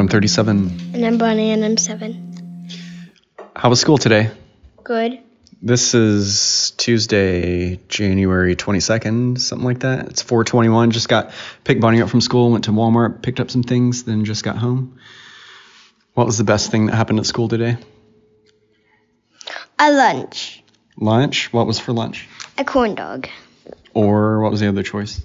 I'm 0.00 0.08
37. 0.08 0.94
And 0.94 1.04
I'm 1.04 1.18
Bonnie, 1.18 1.50
and 1.50 1.62
I'm 1.62 1.76
seven. 1.76 2.66
How 3.54 3.68
was 3.68 3.80
school 3.80 3.98
today? 3.98 4.30
Good. 4.82 5.20
This 5.60 5.94
is 5.94 6.70
Tuesday, 6.78 7.76
January 7.86 8.56
22nd, 8.56 9.38
something 9.38 9.66
like 9.66 9.80
that. 9.80 10.08
It's 10.08 10.22
421. 10.22 10.92
Just 10.92 11.10
got 11.10 11.32
picked 11.64 11.82
Bonnie 11.82 12.00
up 12.00 12.08
from 12.08 12.22
school, 12.22 12.50
went 12.50 12.64
to 12.64 12.70
Walmart, 12.70 13.20
picked 13.20 13.40
up 13.40 13.50
some 13.50 13.62
things, 13.62 14.04
then 14.04 14.24
just 14.24 14.42
got 14.42 14.56
home. 14.56 14.98
What 16.14 16.26
was 16.26 16.38
the 16.38 16.44
best 16.44 16.70
thing 16.70 16.86
that 16.86 16.94
happened 16.94 17.18
at 17.18 17.26
school 17.26 17.48
today? 17.48 17.76
A 19.78 19.92
lunch. 19.92 20.62
Lunch? 20.96 21.52
What 21.52 21.66
was 21.66 21.78
for 21.78 21.92
lunch? 21.92 22.26
A 22.56 22.64
corn 22.64 22.94
dog. 22.94 23.28
Or 23.92 24.40
what 24.40 24.50
was 24.50 24.60
the 24.60 24.68
other 24.68 24.82
choice? 24.82 25.20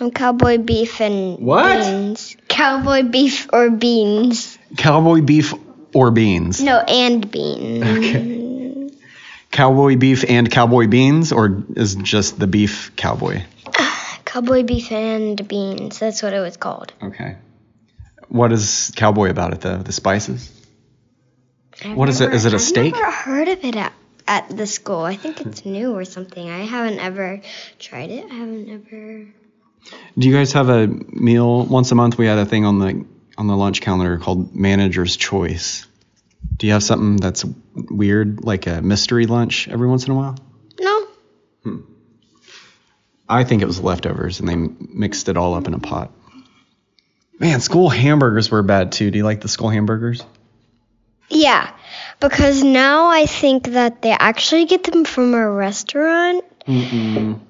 Um, 0.00 0.10
cowboy 0.10 0.58
beef 0.58 1.00
and 1.00 1.38
What? 1.38 1.78
beans. 1.84 2.36
Cowboy 2.48 3.02
beef 3.02 3.48
or 3.52 3.70
beans. 3.70 4.58
Cowboy 4.76 5.22
beef 5.22 5.54
or 5.94 6.10
beans? 6.10 6.60
No, 6.62 6.78
and 6.78 7.28
beans. 7.30 7.84
Okay. 7.84 8.90
Cowboy 9.50 9.96
beef 9.96 10.24
and 10.28 10.50
cowboy 10.50 10.86
beans, 10.86 11.32
or 11.32 11.64
is 11.74 11.94
just 11.96 12.38
the 12.38 12.46
beef 12.46 12.92
cowboy? 12.96 13.42
Cowboy 14.24 14.62
beef 14.62 14.92
and 14.92 15.48
beans. 15.48 15.98
That's 15.98 16.22
what 16.22 16.34
it 16.34 16.40
was 16.40 16.56
called. 16.58 16.92
Okay. 17.02 17.36
What 18.28 18.52
is 18.52 18.92
cowboy 18.94 19.30
about 19.30 19.54
it 19.54 19.62
though? 19.62 19.78
The 19.78 19.92
spices? 19.92 20.52
What 21.94 22.08
is 22.08 22.20
it? 22.20 22.34
Is 22.34 22.44
it 22.44 22.52
a 22.52 22.56
I've 22.56 22.62
steak? 22.62 22.94
I've 22.94 23.00
never 23.00 23.10
heard 23.10 23.48
of 23.48 23.64
it 23.64 23.74
at, 23.76 23.92
at 24.26 24.48
the 24.54 24.66
school. 24.66 25.00
I 25.00 25.16
think 25.16 25.40
it's 25.40 25.64
new 25.64 25.92
or 25.96 26.04
something. 26.04 26.48
I 26.48 26.64
haven't 26.66 26.98
ever 26.98 27.40
tried 27.78 28.10
it. 28.10 28.30
I 28.30 28.34
haven't 28.34 28.68
ever. 28.68 29.26
Do 30.18 30.28
you 30.28 30.34
guys 30.34 30.52
have 30.52 30.68
a 30.68 30.86
meal 30.86 31.64
once 31.64 31.92
a 31.92 31.94
month? 31.94 32.18
We 32.18 32.26
had 32.26 32.38
a 32.38 32.44
thing 32.44 32.64
on 32.64 32.78
the 32.78 33.06
on 33.36 33.46
the 33.46 33.56
lunch 33.56 33.80
calendar 33.80 34.18
called 34.18 34.54
Manager's 34.54 35.16
Choice. 35.16 35.86
Do 36.56 36.66
you 36.66 36.72
have 36.72 36.82
something 36.82 37.16
that's 37.16 37.44
weird, 37.74 38.44
like 38.44 38.66
a 38.66 38.82
mystery 38.82 39.26
lunch 39.26 39.68
every 39.68 39.86
once 39.86 40.06
in 40.06 40.12
a 40.12 40.14
while? 40.14 40.36
No. 40.80 41.06
Hmm. 41.62 41.80
I 43.28 43.44
think 43.44 43.62
it 43.62 43.66
was 43.66 43.80
leftovers 43.80 44.40
and 44.40 44.48
they 44.48 44.56
mixed 44.56 45.28
it 45.28 45.36
all 45.36 45.54
up 45.54 45.68
in 45.68 45.74
a 45.74 45.78
pot. 45.78 46.10
Man, 47.38 47.60
school 47.60 47.88
hamburgers 47.88 48.50
were 48.50 48.62
bad 48.62 48.90
too. 48.92 49.10
Do 49.10 49.18
you 49.18 49.24
like 49.24 49.40
the 49.40 49.48
school 49.48 49.68
hamburgers? 49.68 50.24
Yeah, 51.28 51.70
because 52.20 52.64
now 52.64 53.08
I 53.08 53.26
think 53.26 53.68
that 53.68 54.02
they 54.02 54.10
actually 54.10 54.64
get 54.64 54.82
them 54.84 55.04
from 55.04 55.34
a 55.34 55.48
restaurant. 55.48 56.44
Mm-mm. 56.66 57.40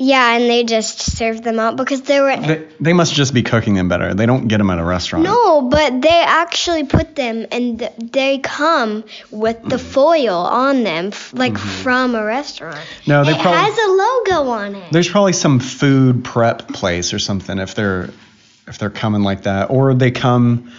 Yeah, 0.00 0.36
and 0.36 0.48
they 0.48 0.62
just 0.62 1.00
serve 1.00 1.42
them 1.42 1.58
out 1.58 1.76
because 1.76 2.02
they 2.02 2.20
were. 2.20 2.36
They, 2.36 2.68
they 2.78 2.92
must 2.92 3.14
just 3.14 3.34
be 3.34 3.42
cooking 3.42 3.74
them 3.74 3.88
better. 3.88 4.14
They 4.14 4.26
don't 4.26 4.46
get 4.46 4.58
them 4.58 4.70
at 4.70 4.78
a 4.78 4.84
restaurant. 4.84 5.24
No, 5.24 5.62
but 5.62 6.00
they 6.00 6.22
actually 6.24 6.84
put 6.84 7.16
them 7.16 7.46
and 7.50 7.80
they 7.98 8.38
come 8.38 9.02
with 9.32 9.60
the 9.64 9.76
foil 9.76 10.36
on 10.36 10.84
them, 10.84 11.10
like 11.32 11.58
from 11.58 12.14
a 12.14 12.24
restaurant. 12.24 12.76
Mm-hmm. 12.76 13.10
No, 13.10 13.24
they 13.24 13.32
it 13.32 13.40
probably- 13.40 13.60
has 13.60 13.76
a 13.76 13.90
logo 13.90 14.50
on 14.50 14.74
it. 14.76 14.92
There's 14.92 15.08
probably 15.08 15.32
some 15.32 15.58
food 15.58 16.24
prep 16.24 16.68
place 16.68 17.12
or 17.12 17.18
something 17.18 17.58
if 17.58 17.74
they're 17.74 18.10
if 18.68 18.78
they're 18.78 18.90
coming 18.90 19.22
like 19.22 19.42
that, 19.42 19.70
or 19.70 19.94
they 19.94 20.12
come 20.12 20.70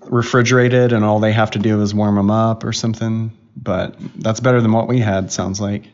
refrigerated 0.00 0.92
and 0.92 1.02
all 1.02 1.20
they 1.20 1.32
have 1.32 1.52
to 1.52 1.58
do 1.58 1.80
is 1.80 1.94
warm 1.94 2.16
them 2.16 2.30
up 2.30 2.64
or 2.64 2.74
something. 2.74 3.32
But 3.56 3.96
that's 4.16 4.40
better 4.40 4.60
than 4.60 4.72
what 4.72 4.86
we 4.86 4.98
had. 4.98 5.32
Sounds 5.32 5.60
like. 5.62 5.84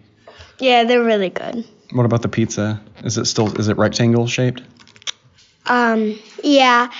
Yeah, 0.58 0.84
they're 0.84 1.04
really 1.04 1.30
good. 1.30 1.64
What 1.92 2.04
about 2.06 2.22
the 2.22 2.28
pizza? 2.28 2.80
Is 3.04 3.18
it 3.18 3.26
still 3.26 3.58
is 3.58 3.68
it 3.68 3.76
rectangle 3.76 4.26
shaped? 4.26 4.62
Um, 5.66 6.18
yeah. 6.42 6.90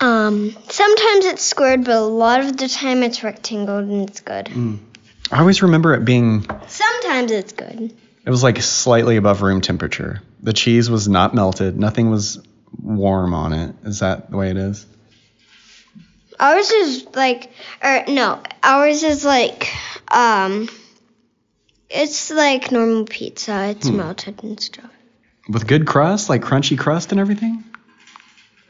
Um, 0.00 0.50
sometimes 0.68 1.24
it's 1.24 1.42
squared, 1.42 1.84
but 1.84 1.94
a 1.96 2.00
lot 2.00 2.40
of 2.40 2.56
the 2.56 2.68
time 2.68 3.02
it's 3.02 3.22
rectangle 3.24 3.78
and 3.78 4.08
it's 4.08 4.20
good. 4.20 4.50
I 5.32 5.38
always 5.40 5.62
remember 5.62 5.94
it 5.94 6.04
being 6.04 6.44
Sometimes 6.68 7.30
it's 7.32 7.52
good. 7.52 7.94
it 8.24 8.30
was 8.30 8.42
like 8.42 8.60
slightly 8.60 9.16
above 9.16 9.42
room 9.42 9.60
temperature. 9.60 10.20
The 10.42 10.52
cheese 10.52 10.90
was 10.90 11.08
not 11.08 11.34
melted. 11.34 11.78
Nothing 11.78 12.10
was 12.10 12.40
warm 12.80 13.32
on 13.34 13.52
it. 13.52 13.74
Is 13.84 14.00
that 14.00 14.30
the 14.30 14.36
way 14.36 14.50
it 14.50 14.56
is? 14.56 14.84
Ours 16.38 16.70
is 16.70 17.06
like, 17.14 17.50
or 17.82 18.04
no, 18.08 18.42
ours 18.62 19.02
is 19.02 19.24
like, 19.24 19.72
um, 20.08 20.68
it's 21.88 22.30
like 22.30 22.72
normal 22.72 23.04
pizza. 23.04 23.68
It's 23.68 23.88
hmm. 23.88 23.96
melted 23.96 24.42
and 24.42 24.60
stuff. 24.60 24.90
With 25.48 25.66
good 25.66 25.86
crust, 25.86 26.28
like 26.28 26.42
crunchy 26.42 26.78
crust 26.78 27.12
and 27.12 27.20
everything? 27.20 27.64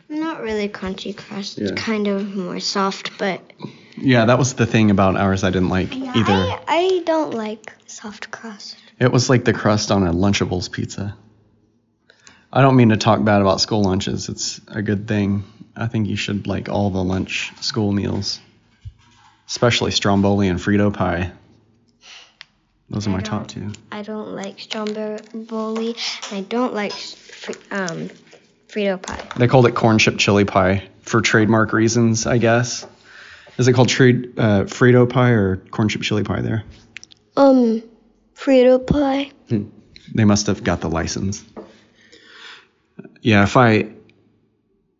Not 0.08 0.42
really 0.42 0.68
crunchy 0.68 1.16
crust. 1.16 1.58
Yeah. 1.58 1.68
It's 1.68 1.82
kind 1.82 2.06
of 2.06 2.36
more 2.36 2.60
soft, 2.60 3.18
but 3.18 3.40
Yeah, 3.96 4.26
that 4.26 4.38
was 4.38 4.54
the 4.54 4.66
thing 4.66 4.90
about 4.90 5.16
ours 5.16 5.42
I 5.42 5.50
didn't 5.50 5.70
like 5.70 5.92
either. 5.94 6.32
I, 6.32 6.60
I 6.68 7.02
don't 7.04 7.34
like 7.34 7.72
soft 7.86 8.30
crust. 8.30 8.76
It 9.00 9.10
was 9.10 9.28
like 9.28 9.44
the 9.44 9.52
crust 9.52 9.90
on 9.90 10.06
a 10.06 10.12
Lunchables 10.12 10.70
pizza. 10.70 11.16
I 12.52 12.62
don't 12.62 12.76
mean 12.76 12.90
to 12.90 12.96
talk 12.96 13.24
bad 13.24 13.40
about 13.40 13.60
school 13.60 13.82
lunches. 13.82 14.28
It's 14.28 14.60
a 14.68 14.80
good 14.80 15.08
thing. 15.08 15.44
I 15.76 15.88
think 15.88 16.08
you 16.08 16.16
should 16.16 16.46
like 16.46 16.68
all 16.68 16.90
the 16.90 17.02
lunch 17.02 17.52
school 17.60 17.92
meals, 17.92 18.40
especially 19.46 19.90
Stromboli 19.90 20.48
and 20.48 20.58
Frito 20.58 20.92
pie. 20.92 21.32
Those 22.88 23.06
are 23.06 23.10
my 23.10 23.20
top 23.20 23.48
two. 23.48 23.72
I 23.90 24.02
don't 24.02 24.32
like 24.32 24.72
and 24.74 26.32
I 26.32 26.40
don't 26.48 26.72
like 26.72 26.92
um, 27.70 28.10
Frito 28.68 29.00
pie. 29.00 29.26
They 29.36 29.48
called 29.48 29.66
it 29.66 29.74
corn 29.74 29.98
chip 29.98 30.18
chili 30.18 30.44
pie 30.44 30.88
for 31.02 31.20
trademark 31.20 31.72
reasons, 31.72 32.26
I 32.26 32.38
guess. 32.38 32.86
Is 33.58 33.66
it 33.68 33.72
called 33.72 33.88
trade, 33.88 34.34
uh, 34.38 34.64
Frito 34.64 35.08
pie 35.08 35.30
or 35.30 35.56
corn 35.56 35.88
chip 35.88 36.02
chili 36.02 36.22
pie 36.22 36.42
there? 36.42 36.64
Um, 37.36 37.82
Frito 38.36 38.84
pie. 38.86 39.32
They 40.14 40.24
must 40.24 40.46
have 40.46 40.62
got 40.62 40.80
the 40.80 40.88
license. 40.88 41.44
Yeah, 43.20 43.42
if 43.42 43.56
I 43.56 43.88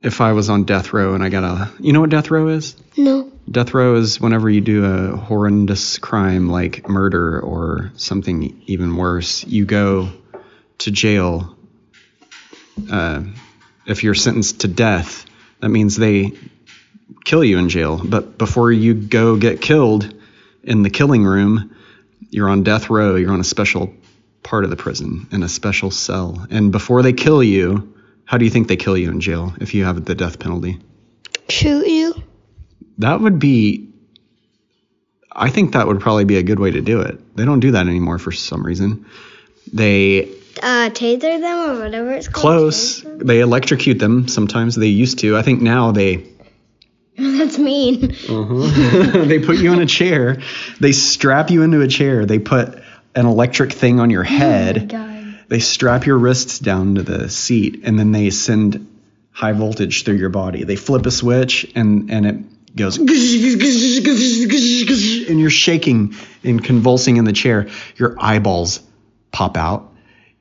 if 0.06 0.20
I 0.20 0.32
was 0.32 0.48
on 0.48 0.62
death 0.62 0.92
row 0.92 1.14
and 1.14 1.24
I 1.24 1.30
got 1.30 1.42
a 1.42 1.72
you 1.80 1.92
know 1.92 2.00
what 2.00 2.10
death 2.10 2.30
row 2.30 2.46
is? 2.46 2.76
No. 2.96 3.32
Death 3.50 3.74
row 3.74 3.96
is 3.96 4.20
whenever 4.20 4.48
you 4.48 4.60
do 4.60 4.84
a 4.84 5.16
horrendous 5.16 5.98
crime 5.98 6.48
like 6.48 6.88
murder 6.88 7.40
or 7.40 7.90
something 7.96 8.62
even 8.66 8.96
worse, 8.96 9.44
you 9.44 9.64
go 9.64 10.12
to 10.78 10.90
jail. 10.92 11.56
Uh, 12.88 13.24
if 13.86 14.04
you're 14.04 14.14
sentenced 14.14 14.60
to 14.60 14.68
death, 14.68 15.26
that 15.58 15.70
means 15.70 15.96
they 15.96 16.32
kill 17.24 17.42
you 17.42 17.58
in 17.58 17.68
jail. 17.68 18.00
But 18.02 18.38
before 18.38 18.70
you 18.70 18.94
go 18.94 19.36
get 19.36 19.60
killed 19.60 20.14
in 20.62 20.82
the 20.82 20.90
killing 20.90 21.24
room, 21.24 21.74
you're 22.30 22.48
on 22.48 22.62
death 22.62 22.90
row. 22.90 23.16
You're 23.16 23.32
on 23.32 23.40
a 23.40 23.44
special 23.44 23.92
part 24.44 24.62
of 24.62 24.70
the 24.70 24.76
prison 24.76 25.26
in 25.32 25.42
a 25.42 25.48
special 25.48 25.90
cell. 25.90 26.46
And 26.48 26.70
before 26.70 27.02
they 27.02 27.12
kill 27.12 27.42
you, 27.42 27.92
how 28.26 28.36
do 28.38 28.44
you 28.44 28.50
think 28.50 28.68
they 28.68 28.76
kill 28.76 28.96
you 28.98 29.10
in 29.10 29.20
jail 29.20 29.54
if 29.60 29.72
you 29.72 29.84
have 29.84 30.04
the 30.04 30.14
death 30.14 30.38
penalty? 30.38 30.78
Shoot 31.48 31.86
you? 31.86 32.14
That 32.98 33.20
would 33.20 33.38
be. 33.38 33.88
I 35.32 35.50
think 35.50 35.72
that 35.72 35.86
would 35.86 36.00
probably 36.00 36.24
be 36.24 36.36
a 36.36 36.42
good 36.42 36.58
way 36.58 36.70
to 36.72 36.80
do 36.80 37.00
it. 37.02 37.36
They 37.36 37.44
don't 37.44 37.60
do 37.60 37.70
that 37.72 37.86
anymore 37.86 38.18
for 38.18 38.32
some 38.32 38.64
reason. 38.64 39.06
They 39.72 40.24
Uh, 40.62 40.88
taser 40.90 41.40
them 41.40 41.70
or 41.70 41.80
whatever 41.82 42.12
it's 42.12 42.28
called. 42.28 42.40
close. 42.42 43.02
They 43.04 43.40
electrocute 43.40 43.98
them. 43.98 44.28
Sometimes 44.28 44.74
they 44.76 44.86
used 44.86 45.18
to. 45.20 45.36
I 45.36 45.42
think 45.42 45.60
now 45.62 45.92
they 45.92 46.24
That's 47.18 47.58
mean. 47.58 48.12
Uh-huh. 48.28 49.24
they 49.24 49.38
put 49.38 49.58
you 49.58 49.72
in 49.72 49.80
a 49.80 49.86
chair. 49.86 50.38
They 50.80 50.92
strap 50.92 51.50
you 51.50 51.62
into 51.62 51.80
a 51.82 51.88
chair. 51.88 52.26
They 52.26 52.38
put 52.38 52.74
an 53.14 53.26
electric 53.26 53.72
thing 53.72 54.00
on 54.00 54.10
your 54.10 54.22
head. 54.24 54.88
God. 54.88 55.05
They 55.48 55.60
strap 55.60 56.06
your 56.06 56.18
wrists 56.18 56.58
down 56.58 56.96
to 56.96 57.02
the 57.02 57.30
seat, 57.30 57.82
and 57.84 57.98
then 57.98 58.12
they 58.12 58.30
send 58.30 58.86
high 59.30 59.52
voltage 59.52 60.04
through 60.04 60.16
your 60.16 60.30
body. 60.30 60.64
They 60.64 60.76
flip 60.76 61.06
a 61.06 61.10
switch, 61.10 61.70
and 61.76 62.10
and 62.10 62.26
it 62.26 62.76
goes, 62.76 62.98
and 62.98 63.08
you're 65.40 65.50
shaking 65.50 66.14
and 66.42 66.64
convulsing 66.64 67.16
in 67.16 67.24
the 67.24 67.32
chair. 67.32 67.68
Your 67.96 68.16
eyeballs 68.18 68.80
pop 69.30 69.56
out. 69.56 69.92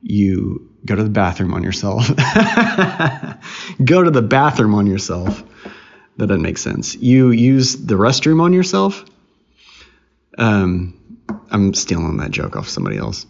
You 0.01 0.71
go 0.85 0.95
to 0.95 1.03
the 1.03 1.09
bathroom 1.09 1.53
on 1.53 1.61
yourself. 1.63 2.07
go 3.83 4.03
to 4.03 4.11
the 4.11 4.21
bathroom 4.21 4.73
on 4.73 4.87
yourself. 4.87 5.43
That 6.17 6.27
doesn't 6.27 6.41
make 6.41 6.57
sense. 6.57 6.95
You 6.95 7.31
use 7.31 7.75
the 7.75 7.95
restroom 7.95 8.41
on 8.41 8.53
yourself. 8.53 9.03
Um, 10.37 10.97
I'm 11.51 11.73
stealing 11.73 12.17
that 12.17 12.31
joke 12.31 12.55
off 12.55 12.69
somebody 12.69 12.97
else 12.97 13.25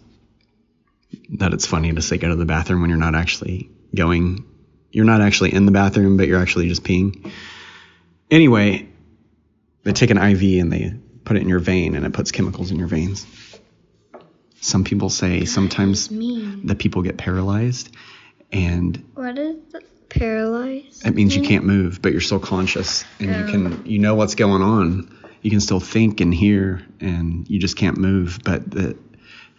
that 1.37 1.53
it's 1.53 1.65
funny 1.65 1.93
to 1.93 2.01
say 2.01 2.17
go 2.17 2.29
to 2.29 2.35
the 2.35 2.45
bathroom 2.45 2.81
when 2.81 2.89
you're 2.89 2.99
not 2.99 3.15
actually 3.15 3.69
going. 3.93 4.45
You're 4.91 5.05
not 5.05 5.21
actually 5.21 5.53
in 5.53 5.65
the 5.65 5.71
bathroom, 5.71 6.17
but 6.17 6.27
you're 6.27 6.41
actually 6.41 6.69
just 6.69 6.83
peeing. 6.83 7.31
Anyway, 8.31 8.87
they 9.83 9.93
take 9.93 10.09
an 10.09 10.17
IV 10.17 10.61
and 10.61 10.71
they 10.71 10.93
put 11.25 11.37
it 11.37 11.41
in 11.41 11.49
your 11.49 11.59
vein 11.59 11.95
and 11.95 12.05
it 12.05 12.13
puts 12.13 12.31
chemicals 12.31 12.71
in 12.71 12.77
your 12.77 12.87
veins. 12.87 13.25
Some 14.61 14.83
people 14.83 15.09
say 15.09 15.45
sometimes 15.45 16.07
the 16.07 16.75
people 16.77 17.01
get 17.01 17.17
paralyzed 17.17 17.95
and 18.51 19.03
What 19.13 19.37
is 19.37 19.57
the 19.71 19.81
Paralyzed. 20.09 21.05
It 21.05 21.13
means 21.13 21.35
you 21.35 21.41
can't 21.41 21.65
move, 21.65 22.01
but 22.01 22.13
you're 22.13 22.21
still 22.21 22.39
conscious 22.39 23.03
and 23.19 23.27
you 23.27 23.51
can 23.51 23.73
oh. 23.73 23.79
you 23.85 23.99
know 23.99 24.15
what's 24.15 24.35
going 24.35 24.61
on. 24.61 25.13
You 25.41 25.51
can 25.51 25.59
still 25.59 25.81
think 25.81 26.21
and 26.21 26.33
hear, 26.33 26.81
and 27.01 27.47
you 27.49 27.59
just 27.59 27.75
can't 27.75 27.97
move. 27.97 28.39
But 28.43 28.71
the, 28.71 28.97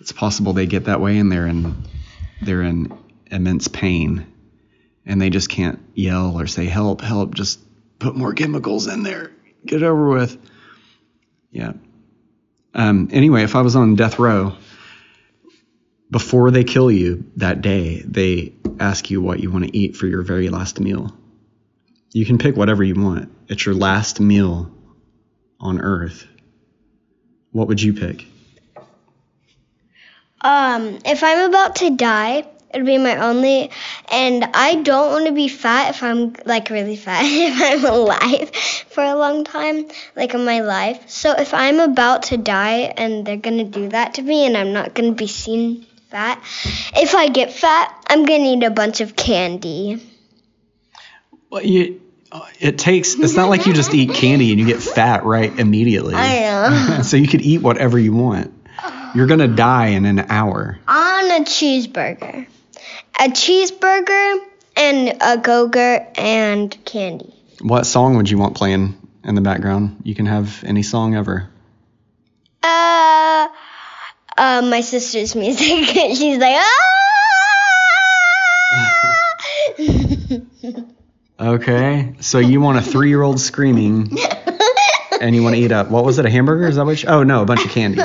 it's 0.07 0.13
possible 0.13 0.53
they 0.53 0.67
get 0.67 0.85
that 0.85 1.01
way, 1.01 1.19
and 1.19 1.33
they're 1.33 1.49
in 1.49 1.83
they're 2.41 2.63
in 2.63 2.97
immense 3.29 3.67
pain, 3.67 4.33
and 5.05 5.21
they 5.21 5.31
just 5.31 5.49
can't 5.49 5.81
yell 5.95 6.39
or 6.39 6.47
say 6.47 6.67
help, 6.67 7.01
help. 7.01 7.35
Just 7.35 7.59
put 7.99 8.15
more 8.15 8.33
chemicals 8.33 8.87
in 8.87 9.03
there. 9.03 9.33
Get 9.65 9.83
it 9.83 9.85
over 9.85 10.11
with. 10.11 10.39
Yeah. 11.51 11.73
Um, 12.73 13.09
anyway, 13.11 13.43
if 13.43 13.57
I 13.57 13.63
was 13.63 13.75
on 13.75 13.97
death 13.97 14.21
row, 14.21 14.53
before 16.09 16.53
they 16.53 16.63
kill 16.63 16.89
you 16.89 17.29
that 17.39 17.61
day, 17.61 18.01
they 18.03 18.53
ask 18.79 19.11
you 19.11 19.21
what 19.21 19.41
you 19.41 19.51
want 19.51 19.65
to 19.65 19.77
eat 19.77 19.97
for 19.97 20.07
your 20.07 20.23
very 20.23 20.51
last 20.51 20.79
meal. 20.79 21.17
You 22.13 22.25
can 22.25 22.39
pick 22.39 22.57
whatever 22.57 22.85
you 22.85 22.95
want. 22.95 23.33
It's 23.49 23.67
your 23.67 23.75
last 23.75 24.21
meal 24.21 24.73
on 25.59 25.81
earth. 25.81 26.29
What 27.51 27.67
would 27.67 27.83
you 27.83 27.93
pick? 27.93 28.25
Um, 30.41 30.99
if 31.05 31.23
I'm 31.23 31.49
about 31.49 31.77
to 31.77 31.97
die, 31.97 32.45
it'd 32.73 32.87
be 32.87 32.99
my 32.99 33.17
only, 33.17 33.71
and 34.11 34.45
I 34.45 34.77
don't 34.77 35.13
want 35.13 35.27
to 35.27 35.33
be 35.33 35.49
fat 35.49 35.95
if 35.95 36.03
I'm 36.03 36.35
like 36.45 36.71
really 36.71 36.97
fat, 36.97 37.23
if 37.25 37.61
I'm 37.63 37.85
alive 37.85 38.51
for 38.91 39.03
a 39.03 39.15
long 39.15 39.45
time, 39.45 39.87
like 40.15 40.35
in 40.35 40.45
my 40.45 40.61
life. 40.61 41.09
So 41.09 41.33
if 41.33 41.55
I'm 41.55 41.81
about 41.81 42.25
to 42.25 42.37
die 42.37 42.93
and 42.97 43.27
they're 43.27 43.37
gonna 43.37 43.65
do 43.65 43.89
that 43.89 44.15
to 44.15 44.23
me 44.23 44.47
and 44.47 44.57
I'm 44.57 44.73
not 44.73 44.95
gonna 44.95 45.13
be 45.13 45.27
seen 45.27 45.87
fat, 46.11 46.43
if 46.95 47.15
I 47.15 47.29
get 47.29 47.53
fat, 47.53 47.95
I'm 48.09 48.25
gonna 48.25 48.57
eat 48.57 48.63
a 48.63 48.71
bunch 48.71 49.01
of 49.01 49.17
candy. 49.17 50.03
Well, 51.49 51.63
you, 51.63 52.01
it 52.61 52.79
takes. 52.79 53.15
It's 53.15 53.35
not 53.35 53.49
like 53.49 53.67
you 53.67 53.73
just 53.73 53.95
eat 53.95 54.13
candy 54.13 54.51
and 54.51 54.61
you 54.61 54.67
get 54.67 54.83
fat 54.83 55.25
right 55.25 55.57
immediately. 55.59 56.15
I 56.17 56.41
know. 56.41 57.03
so 57.03 57.17
you 57.17 57.29
could 57.29 57.43
eat 57.43 57.63
whatever 57.63 57.99
you 57.99 58.13
want. 58.13 58.53
You're 59.15 59.27
gonna 59.27 59.49
die 59.49 59.89
in 59.89 60.05
an 60.05 60.21
hour. 60.29 60.79
On 60.87 61.31
a 61.31 61.45
cheeseburger. 61.45 62.47
A 63.19 63.29
cheeseburger 63.29 64.39
and 64.77 65.17
a 65.21 65.39
go-gurt 65.39 66.19
and 66.19 66.85
candy. 66.85 67.35
What 67.61 67.87
song 67.87 68.17
would 68.17 68.29
you 68.31 68.39
want 68.39 68.57
playing 68.57 68.95
in 69.25 69.35
the 69.35 69.41
background? 69.41 70.03
You 70.05 70.15
can 70.15 70.27
have 70.27 70.63
any 70.65 70.83
song 70.83 71.15
ever. 71.15 71.49
Uh, 72.63 73.49
uh, 74.37 74.63
my 74.63 74.83
sister's 74.83 75.35
music. 75.35 75.87
She's 76.17 76.39
like, 76.39 76.57
ah! 76.57 76.93
Okay, 81.39 82.15
so 82.21 82.39
you 82.39 82.63
want 82.63 82.79
a 82.79 82.81
three-year-old 82.81 83.39
screaming, 83.39 84.17
and 85.21 85.37
you 85.37 85.43
want 85.43 85.55
to 85.55 85.61
eat 85.61 85.71
a 85.71 85.85
what 85.85 86.03
was 86.03 86.19
it? 86.19 86.25
A 86.25 86.31
hamburger? 86.31 86.67
Is 86.67 86.77
that 86.77 86.87
what? 86.87 87.03
You, 87.03 87.11
oh 87.11 87.25
no, 87.25 87.43
a 87.43 87.45
bunch 87.45 87.63
of 87.63 87.71
candy. 87.71 88.01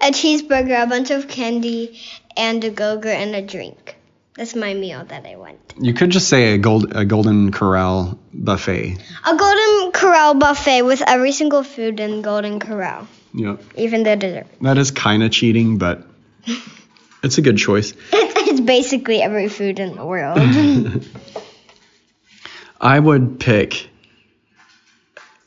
A 0.00 0.10
cheeseburger, 0.10 0.82
a 0.82 0.86
bunch 0.86 1.10
of 1.10 1.28
candy, 1.28 2.00
and 2.36 2.62
a 2.64 2.70
go-gurt 2.70 3.16
and 3.16 3.34
a 3.34 3.42
drink. 3.42 3.96
That's 4.36 4.54
my 4.54 4.72
meal 4.74 5.04
that 5.04 5.26
I 5.26 5.36
want. 5.36 5.58
You 5.78 5.92
could 5.92 6.10
just 6.10 6.28
say 6.28 6.54
a 6.54 6.58
gold 6.58 6.92
a 6.96 7.04
Golden 7.04 7.50
Corral 7.52 8.18
buffet. 8.32 8.96
A 9.26 9.36
Golden 9.36 9.92
Corral 9.92 10.34
buffet 10.34 10.82
with 10.82 11.02
every 11.06 11.32
single 11.32 11.62
food 11.62 12.00
in 12.00 12.22
Golden 12.22 12.58
Corral, 12.60 13.06
Yep. 13.34 13.62
even 13.76 14.02
the 14.04 14.16
dessert. 14.16 14.46
That 14.62 14.78
is 14.78 14.90
kind 14.92 15.22
of 15.22 15.30
cheating, 15.30 15.76
but 15.78 16.06
it's 17.22 17.36
a 17.38 17.42
good 17.42 17.58
choice. 17.58 17.92
It's, 18.12 18.48
it's 18.50 18.60
basically 18.60 19.20
every 19.20 19.48
food 19.48 19.78
in 19.78 19.94
the 19.96 20.06
world. 20.06 20.38
I 22.80 22.98
would 22.98 23.38
pick 23.38 23.89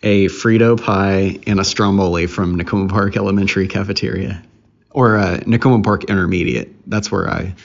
a 0.04 0.26
Frito 0.26 0.80
pie 0.80 1.40
and 1.48 1.60
a 1.60 1.64
stromboli 1.64 2.28
from 2.28 2.58
Nakoma 2.58 2.90
Park 2.90 3.16
Elementary 3.16 3.68
cafeteria, 3.68 4.44
or 4.92 5.18
uh, 5.18 5.38
Nakoma 5.38 5.84
Park 5.84 6.04
Intermediate. 6.04 6.90
That's 6.90 7.10
where 7.10 7.30
I, 7.30 7.56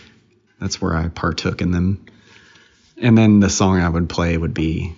that's 0.60 0.80
where 0.80 0.96
I 0.96 1.08
partook 1.08 1.60
in 1.60 1.72
them. 1.72 2.06
And 2.96 3.18
then 3.18 3.40
the 3.40 3.50
song 3.50 3.80
I 3.80 3.88
would 3.88 4.08
play 4.08 4.36
would 4.36 4.54
be 4.54 4.94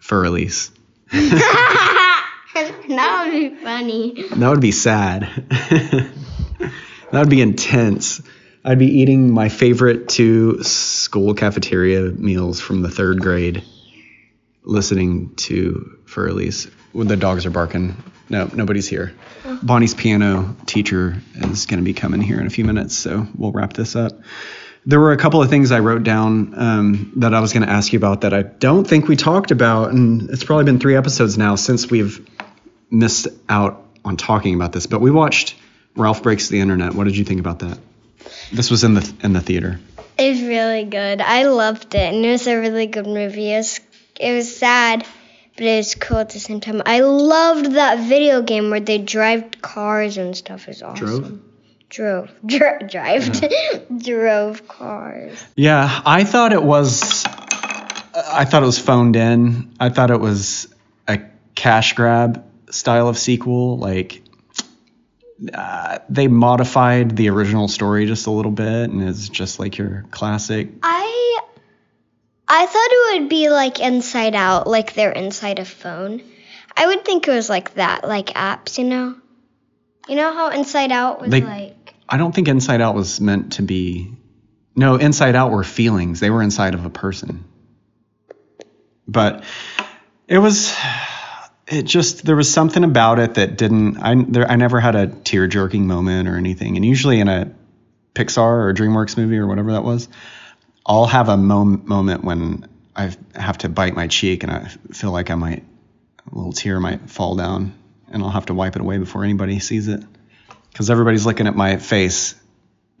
Für 0.00 0.26
Elise. 0.26 0.70
that 1.10 3.24
would 3.24 3.32
be 3.32 3.54
funny. 3.62 4.24
That 4.36 4.48
would 4.48 4.60
be 4.60 4.72
sad. 4.72 5.22
that 5.48 6.12
would 7.12 7.30
be 7.30 7.40
intense. 7.40 8.20
I'd 8.64 8.78
be 8.78 9.00
eating 9.00 9.32
my 9.32 9.48
favorite 9.48 10.08
two 10.08 10.62
school 10.62 11.34
cafeteria 11.34 12.02
meals 12.02 12.60
from 12.60 12.82
the 12.82 12.90
third 12.90 13.20
grade, 13.20 13.62
listening 14.62 15.34
to 15.36 15.98
Für 16.06 16.28
Elise. 16.30 16.68
When 16.92 17.06
the 17.06 17.16
dogs 17.16 17.46
are 17.46 17.50
barking. 17.50 17.96
No, 18.30 18.50
nobody's 18.52 18.88
here. 18.88 19.14
Bonnie's 19.62 19.94
piano 19.94 20.54
teacher 20.66 21.20
is 21.36 21.66
going 21.66 21.78
to 21.78 21.84
be 21.84 21.94
coming 21.94 22.20
here 22.20 22.40
in 22.40 22.46
a 22.46 22.50
few 22.50 22.64
minutes, 22.64 22.96
so 22.96 23.26
we'll 23.36 23.52
wrap 23.52 23.72
this 23.72 23.96
up. 23.96 24.12
There 24.84 25.00
were 25.00 25.12
a 25.12 25.16
couple 25.16 25.42
of 25.42 25.50
things 25.50 25.72
I 25.72 25.80
wrote 25.80 26.02
down 26.02 26.54
um, 26.58 27.12
that 27.16 27.34
I 27.34 27.40
was 27.40 27.52
going 27.52 27.64
to 27.66 27.70
ask 27.70 27.92
you 27.92 27.98
about 27.98 28.22
that 28.22 28.32
I 28.32 28.42
don't 28.42 28.86
think 28.86 29.08
we 29.08 29.16
talked 29.16 29.50
about, 29.50 29.90
and 29.90 30.30
it's 30.30 30.44
probably 30.44 30.64
been 30.64 30.78
three 30.78 30.96
episodes 30.96 31.36
now 31.36 31.56
since 31.56 31.90
we've 31.90 32.26
missed 32.90 33.28
out 33.48 33.84
on 34.04 34.16
talking 34.16 34.54
about 34.54 34.72
this. 34.72 34.86
But 34.86 35.00
we 35.00 35.10
watched 35.10 35.56
Ralph 35.96 36.22
Breaks 36.22 36.48
the 36.48 36.60
Internet. 36.60 36.94
What 36.94 37.04
did 37.04 37.16
you 37.16 37.24
think 37.24 37.40
about 37.40 37.58
that? 37.60 37.78
This 38.52 38.70
was 38.70 38.84
in 38.84 38.94
the 38.94 39.14
in 39.22 39.32
the 39.32 39.40
theater. 39.40 39.78
It 40.18 40.30
was 40.30 40.42
really 40.42 40.84
good. 40.84 41.20
I 41.20 41.44
loved 41.44 41.94
it, 41.94 42.14
and 42.14 42.24
it 42.24 42.30
was 42.30 42.46
a 42.46 42.56
really 42.56 42.86
good 42.86 43.06
movie. 43.06 43.52
It 44.18 44.34
was 44.34 44.56
sad, 44.56 45.06
but 45.56 45.64
it 45.64 45.76
was 45.76 45.94
cool 45.94 46.18
at 46.18 46.30
the 46.30 46.38
same 46.38 46.60
time. 46.60 46.82
I 46.84 47.00
loved 47.00 47.72
that 47.72 48.00
video 48.00 48.42
game 48.42 48.70
where 48.70 48.80
they 48.80 48.98
drive 48.98 49.60
cars 49.60 50.16
and 50.16 50.36
stuff. 50.36 50.66
Was 50.66 50.82
awesome. 50.82 51.42
Drove. 51.88 52.30
Drove. 52.44 52.88
Drive. 52.90 53.40
Drove 53.98 54.68
cars. 54.68 55.44
Yeah, 55.56 56.02
I 56.04 56.24
thought 56.24 56.52
it 56.52 56.62
was. 56.62 57.24
I 57.26 58.44
thought 58.44 58.62
it 58.62 58.66
was 58.66 58.78
phoned 58.78 59.16
in. 59.16 59.72
I 59.78 59.90
thought 59.90 60.10
it 60.10 60.20
was 60.20 60.72
a 61.06 61.20
cash 61.54 61.94
grab 61.94 62.44
style 62.70 63.08
of 63.08 63.16
sequel. 63.16 63.78
Like 63.78 64.22
uh, 65.54 65.98
they 66.08 66.28
modified 66.28 67.16
the 67.16 67.30
original 67.30 67.68
story 67.68 68.06
just 68.06 68.26
a 68.26 68.30
little 68.30 68.50
bit, 68.50 68.90
and 68.90 69.02
it's 69.02 69.28
just 69.28 69.58
like 69.58 69.78
your 69.78 70.04
classic. 70.10 70.68
I 70.82 71.27
I 72.48 72.66
thought 72.66 72.88
it 72.90 73.20
would 73.20 73.28
be 73.28 73.50
like 73.50 73.78
Inside 73.78 74.34
Out, 74.34 74.66
like 74.66 74.94
they're 74.94 75.12
inside 75.12 75.58
a 75.58 75.64
phone. 75.64 76.22
I 76.76 76.86
would 76.86 77.04
think 77.04 77.28
it 77.28 77.30
was 77.30 77.48
like 77.50 77.74
that, 77.74 78.06
like 78.06 78.28
apps, 78.28 78.78
you 78.78 78.84
know. 78.84 79.16
You 80.08 80.16
know 80.16 80.32
how 80.32 80.50
Inside 80.50 80.90
Out 80.92 81.20
was 81.20 81.30
They- 81.30 81.42
like. 81.42 81.94
I 82.08 82.16
don't 82.16 82.34
think 82.34 82.48
Inside 82.48 82.80
Out 82.80 82.94
was 82.94 83.20
meant 83.20 83.54
to 83.54 83.62
be. 83.62 84.16
No, 84.74 84.96
Inside 84.96 85.36
Out 85.36 85.50
were 85.50 85.64
feelings. 85.64 86.20
They 86.20 86.30
were 86.30 86.42
inside 86.42 86.72
of 86.72 86.86
a 86.86 86.90
person. 86.90 87.44
But 89.06 89.44
it 90.26 90.38
was. 90.38 90.74
It 91.66 91.82
just 91.82 92.24
there 92.24 92.36
was 92.36 92.50
something 92.50 92.82
about 92.82 93.18
it 93.18 93.34
that 93.34 93.58
didn't. 93.58 93.98
I 93.98 94.14
there, 94.26 94.50
I 94.50 94.56
never 94.56 94.80
had 94.80 94.94
a 94.96 95.06
tear 95.06 95.46
jerking 95.48 95.86
moment 95.86 96.28
or 96.28 96.36
anything. 96.36 96.76
And 96.76 96.84
usually 96.84 97.20
in 97.20 97.28
a 97.28 97.52
Pixar 98.14 98.38
or 98.68 98.72
DreamWorks 98.72 99.18
movie 99.18 99.36
or 99.36 99.46
whatever 99.46 99.72
that 99.72 99.84
was, 99.84 100.08
I'll 100.88 101.06
have 101.06 101.28
a 101.28 101.36
mom- 101.36 101.82
moment 101.84 102.24
when 102.24 102.66
I 102.96 103.14
have 103.34 103.58
to 103.58 103.68
bite 103.68 103.94
my 103.94 104.06
cheek 104.06 104.42
and 104.42 104.50
I 104.50 104.68
feel 104.92 105.12
like 105.12 105.30
I 105.30 105.34
might 105.34 105.62
a 106.32 106.34
little 106.34 106.52
tear 106.52 106.80
might 106.80 107.10
fall 107.10 107.36
down 107.36 107.74
and 108.10 108.22
I'll 108.22 108.30
have 108.30 108.46
to 108.46 108.54
wipe 108.54 108.74
it 108.74 108.80
away 108.80 108.98
before 108.98 109.22
anybody 109.22 109.60
sees 109.60 109.88
it 109.88 110.02
because 110.72 110.90
everybody's 110.90 111.26
looking 111.26 111.46
at 111.46 111.54
my 111.54 111.76
face 111.76 112.34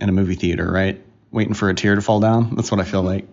in 0.00 0.08
a 0.08 0.12
movie 0.12 0.34
theater, 0.34 0.70
right? 0.70 1.02
Waiting 1.30 1.54
for 1.54 1.68
a 1.70 1.74
tear 1.74 1.94
to 1.94 2.02
fall 2.02 2.20
down. 2.20 2.54
That's 2.54 2.70
what 2.70 2.80
I 2.80 2.84
feel 2.84 3.02
like. 3.02 3.26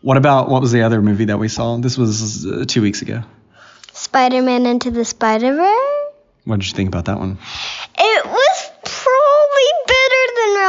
What 0.00 0.16
about 0.16 0.50
what 0.50 0.60
was 0.60 0.72
the 0.72 0.82
other 0.82 1.00
movie 1.00 1.26
that 1.26 1.38
we 1.38 1.48
saw? 1.48 1.76
This 1.78 1.96
was 1.96 2.46
uh, 2.46 2.64
two 2.66 2.82
weeks 2.82 3.00
ago. 3.02 3.22
Spider 3.92 4.42
Man 4.42 4.66
Into 4.66 4.90
the 4.90 5.04
Spider 5.04 5.54
Verse? 5.54 6.12
What 6.44 6.60
did 6.60 6.68
you 6.68 6.74
think 6.74 6.88
about 6.88 7.06
that 7.06 7.18
one? 7.18 7.38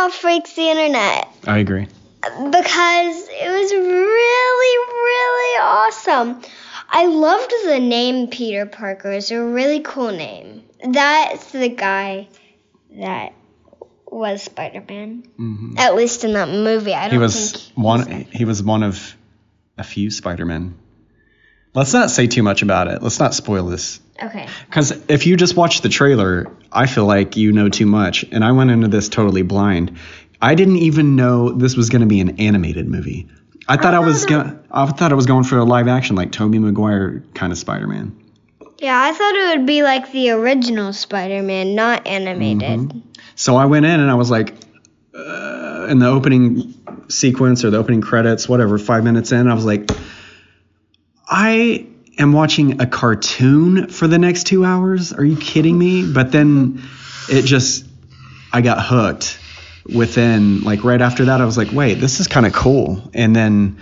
It 0.05 0.09
was 0.09 0.17
probably 0.17 0.39
better 0.39 0.45
than 0.45 0.45
Ralph 0.45 0.45
Breaks 0.45 0.53
the 0.53 0.69
Internet 0.69 1.27
I 1.47 1.57
agree. 1.59 1.87
because 2.21 3.27
it 3.29 3.49
was 3.49 3.71
really, 3.73 4.77
really 5.03 5.61
awesome. 5.61 6.41
I 6.89 7.05
loved 7.07 7.53
the 7.65 7.79
name 7.79 8.27
Peter 8.27 8.65
Parker. 8.65 9.11
It's 9.11 9.31
a 9.31 9.43
really 9.43 9.81
cool 9.81 10.11
name. 10.11 10.63
That's 10.83 11.51
the 11.51 11.69
guy 11.69 12.27
that 12.91 13.33
was 14.07 14.43
Spider 14.43 14.83
Man. 14.87 15.23
hmm 15.35 15.75
At 15.77 15.95
least 15.95 16.23
in 16.23 16.33
that 16.33 16.49
movie. 16.49 16.93
I 16.93 17.05
don't 17.05 17.11
He 17.13 17.17
was 17.17 17.51
think 17.51 17.77
one. 17.77 18.25
He 18.31 18.45
was 18.45 18.61
one 18.63 18.83
of 18.83 19.15
a 19.77 19.83
few 19.83 20.09
Spider-Men. 20.11 20.75
Let's 21.75 21.93
not 21.93 22.09
say 22.09 22.27
too 22.27 22.41
much 22.41 22.61
about 22.61 22.87
it. 22.87 23.03
Let's 23.03 23.19
not 23.19 23.33
spoil 23.33 23.65
this. 23.65 23.99
Okay. 24.21 24.47
Because 24.65 24.91
if 25.09 25.27
you 25.27 25.35
just 25.35 25.55
watch 25.57 25.81
the 25.81 25.89
trailer, 25.89 26.49
I 26.71 26.85
feel 26.87 27.05
like 27.05 27.35
you 27.35 27.51
know 27.51 27.67
too 27.67 27.85
much. 27.85 28.23
And 28.31 28.43
I 28.45 28.53
went 28.53 28.71
into 28.71 28.87
this 28.87 29.09
totally 29.09 29.41
blind. 29.41 29.97
I 30.41 30.55
didn't 30.55 30.77
even 30.77 31.15
know 31.15 31.51
this 31.51 31.75
was 31.75 31.89
going 31.89 32.01
to 32.01 32.07
be 32.07 32.21
an 32.21 32.39
animated 32.39 32.87
movie. 32.87 33.27
I 33.67 33.77
thought 33.77 33.93
I, 33.93 33.99
was 33.99 34.21
thought 34.21 34.29
going. 34.29 34.59
I 34.71 34.85
thought 34.85 35.11
I 35.11 35.15
was 35.15 35.25
going 35.25 35.43
for 35.43 35.57
a 35.57 35.63
live 35.63 35.87
action, 35.87 36.15
like 36.15 36.31
Tobey 36.31 36.59
Maguire 36.59 37.23
kind 37.33 37.51
of 37.51 37.57
Spider-Man. 37.57 38.15
Yeah, 38.79 39.01
I 39.01 39.11
thought 39.11 39.35
it 39.35 39.57
would 39.57 39.65
be 39.65 39.83
like 39.83 40.11
the 40.11 40.29
original 40.31 40.93
Spider-Man, 40.93 41.75
not 41.75 42.05
animated. 42.05 42.79
Mhm. 42.79 43.01
So 43.35 43.55
I 43.55 43.65
went 43.65 43.85
in 43.85 43.99
and 43.99 44.09
I 44.09 44.13
was 44.13 44.29
like, 44.29 44.53
uh, 45.17 45.87
in 45.89 45.99
the 45.99 46.07
opening 46.07 46.73
sequence 47.07 47.65
or 47.65 47.69
the 47.69 47.77
opening 47.77 48.01
credits, 48.01 48.47
whatever, 48.47 48.77
five 48.77 49.03
minutes 49.03 49.31
in, 49.31 49.47
I 49.47 49.53
was 49.53 49.65
like, 49.65 49.89
I 51.27 51.87
am 52.17 52.33
watching 52.33 52.81
a 52.81 52.85
cartoon 52.85 53.87
for 53.87 54.07
the 54.07 54.17
next 54.17 54.45
two 54.45 54.63
hours. 54.63 55.13
Are 55.13 55.25
you 55.25 55.37
kidding 55.37 55.77
me? 55.77 56.11
But 56.11 56.31
then 56.31 56.81
it 57.29 57.43
just, 57.43 57.85
I 58.53 58.61
got 58.61 58.83
hooked 58.83 59.39
within, 59.93 60.61
like, 60.63 60.83
right 60.83 61.01
after 61.01 61.25
that, 61.25 61.41
I 61.41 61.45
was 61.45 61.57
like, 61.57 61.71
wait, 61.71 61.95
this 61.95 62.19
is 62.19 62.27
kind 62.27 62.45
of 62.45 62.53
cool. 62.53 63.09
And 63.13 63.35
then 63.35 63.79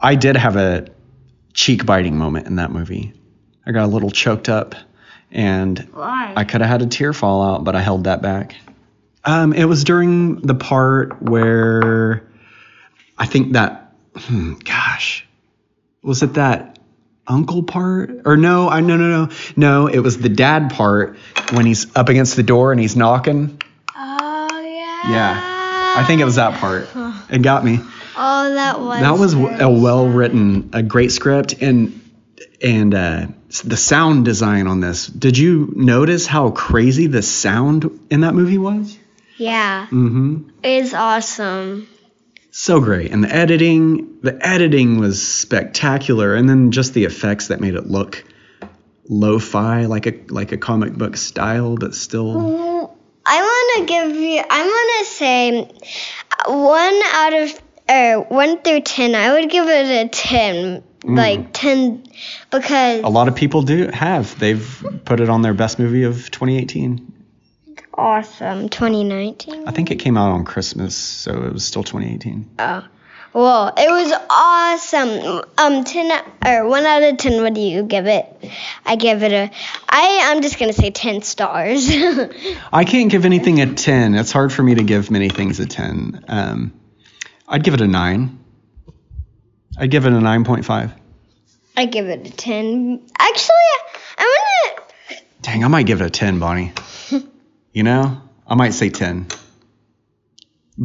I 0.00 0.14
did 0.14 0.36
have 0.36 0.56
a 0.56 0.86
cheek 1.52 1.86
biting 1.86 2.16
moment 2.16 2.46
in 2.46 2.56
that 2.56 2.70
movie. 2.70 3.12
I 3.66 3.72
got 3.72 3.84
a 3.84 3.88
little 3.88 4.10
choked 4.10 4.48
up 4.48 4.74
and 5.30 5.78
Why? 5.92 6.32
I 6.36 6.44
could 6.44 6.60
have 6.60 6.70
had 6.70 6.82
a 6.82 6.86
tear 6.86 7.12
fall 7.12 7.42
out, 7.42 7.64
but 7.64 7.74
I 7.74 7.80
held 7.80 8.04
that 8.04 8.22
back. 8.22 8.54
Um, 9.24 9.52
it 9.52 9.64
was 9.64 9.84
during 9.84 10.42
the 10.42 10.54
part 10.54 11.20
where 11.22 12.28
I 13.16 13.26
think 13.26 13.54
that, 13.54 13.94
hmm, 14.14 14.54
gosh, 14.64 14.83
was 16.04 16.22
it 16.22 16.34
that 16.34 16.78
uncle 17.26 17.62
part? 17.64 18.20
Or 18.24 18.36
no, 18.36 18.68
I 18.68 18.80
no 18.80 18.96
no 18.96 19.26
no 19.26 19.32
no. 19.56 19.86
It 19.88 19.98
was 20.00 20.18
the 20.18 20.28
dad 20.28 20.70
part 20.70 21.16
when 21.52 21.66
he's 21.66 21.94
up 21.96 22.08
against 22.08 22.36
the 22.36 22.42
door 22.42 22.70
and 22.72 22.80
he's 22.80 22.94
knocking. 22.96 23.60
oh 23.96 24.48
yeah. 24.62 25.10
Yeah, 25.10 25.94
I 25.98 26.04
think 26.06 26.20
it 26.20 26.24
was 26.24 26.36
that 26.36 26.60
part. 26.60 26.88
It 27.30 27.42
got 27.42 27.64
me. 27.64 27.80
Oh, 28.16 28.54
that 28.54 28.80
was. 28.80 29.00
That 29.00 29.18
was 29.18 29.34
a 29.34 29.68
well 29.68 30.06
written, 30.06 30.70
a 30.72 30.82
great 30.82 31.10
script, 31.12 31.54
and 31.60 32.00
and 32.62 32.94
uh, 32.94 33.26
the 33.64 33.76
sound 33.76 34.24
design 34.24 34.66
on 34.66 34.80
this. 34.80 35.06
Did 35.06 35.36
you 35.36 35.72
notice 35.76 36.26
how 36.26 36.50
crazy 36.50 37.06
the 37.08 37.22
sound 37.22 38.06
in 38.10 38.20
that 38.20 38.34
movie 38.34 38.58
was? 38.58 38.96
Yeah, 39.36 39.86
Mm-hmm. 39.90 40.48
it's 40.62 40.94
awesome. 40.94 41.88
So 42.56 42.80
great, 42.80 43.10
and 43.10 43.24
the 43.24 43.34
editing, 43.34 44.20
the 44.20 44.38
editing 44.46 45.00
was 45.00 45.20
spectacular, 45.20 46.36
and 46.36 46.48
then 46.48 46.70
just 46.70 46.94
the 46.94 47.04
effects 47.04 47.48
that 47.48 47.60
made 47.60 47.74
it 47.74 47.88
look 47.88 48.24
lo-fi, 49.08 49.86
like 49.86 50.06
a 50.06 50.14
like 50.28 50.52
a 50.52 50.56
comic 50.56 50.92
book 50.92 51.16
style, 51.16 51.74
but 51.74 51.96
still. 51.96 52.32
Mm, 52.32 52.96
I 53.26 53.40
want 53.40 53.88
to 53.88 53.92
give 53.92 54.14
you. 54.14 54.40
I 54.48 54.66
want 54.66 55.00
to 55.00 55.12
say 55.12 55.62
one 56.46 57.02
out 57.12 57.32
of 57.42 57.60
uh, 57.88 58.24
one 58.32 58.62
through 58.62 58.82
ten. 58.82 59.16
I 59.16 59.32
would 59.32 59.50
give 59.50 59.66
it 59.66 60.06
a 60.06 60.08
ten, 60.08 60.84
like 61.02 61.52
ten, 61.52 62.04
because 62.52 63.00
A 63.02 63.08
lot 63.08 63.26
of 63.26 63.34
people 63.34 63.62
do 63.62 63.88
have. 63.88 64.38
They've 64.38 64.86
put 65.04 65.18
it 65.18 65.28
on 65.28 65.42
their 65.42 65.54
best 65.54 65.80
movie 65.80 66.04
of 66.04 66.30
2018. 66.30 67.13
Awesome. 67.96 68.68
2019. 68.68 69.66
I 69.66 69.70
think 69.70 69.90
it 69.90 69.96
came 69.96 70.16
out 70.16 70.30
on 70.30 70.44
Christmas, 70.44 70.94
so 70.94 71.44
it 71.44 71.52
was 71.52 71.64
still 71.64 71.82
2018. 71.82 72.50
Oh. 72.58 72.84
Well, 73.34 73.72
it 73.76 73.90
was 73.90 74.12
awesome. 74.30 75.42
Um, 75.58 75.82
ten 75.82 76.22
or 76.46 76.68
one 76.68 76.86
out 76.86 77.02
of 77.02 77.16
ten. 77.16 77.42
What 77.42 77.54
do 77.54 77.60
you 77.60 77.82
give 77.82 78.06
it? 78.06 78.26
I 78.86 78.94
give 78.94 79.24
it 79.24 79.32
a. 79.32 79.50
I 79.88 80.20
I'm 80.30 80.40
just 80.40 80.56
gonna 80.56 80.72
say 80.72 80.92
ten 80.92 81.20
stars. 81.22 81.88
I 82.72 82.84
can't 82.84 83.10
give 83.10 83.24
anything 83.24 83.60
a 83.60 83.74
10. 83.74 84.14
It's 84.14 84.30
hard 84.30 84.52
for 84.52 84.62
me 84.62 84.76
to 84.76 84.84
give 84.84 85.10
many 85.10 85.30
things 85.30 85.58
a 85.58 85.66
10. 85.66 86.24
Um, 86.28 86.72
I'd 87.48 87.64
give 87.64 87.74
it 87.74 87.80
a 87.80 87.88
9. 87.88 88.38
I'd 89.78 89.90
give 89.90 90.06
it 90.06 90.12
a 90.12 90.16
9.5. 90.16 90.92
I 91.76 91.86
give 91.86 92.06
it 92.06 92.28
a 92.28 92.30
ten. 92.30 93.02
Actually, 93.18 93.56
I'm 94.16 94.28
gonna. 94.28 95.20
Dang, 95.42 95.64
I 95.64 95.68
might 95.68 95.86
give 95.86 96.00
it 96.00 96.06
a 96.06 96.10
10, 96.10 96.38
Bonnie. 96.38 96.72
You 97.74 97.82
know? 97.82 98.22
I 98.46 98.54
might 98.54 98.72
say 98.72 98.88
10. 98.88 99.26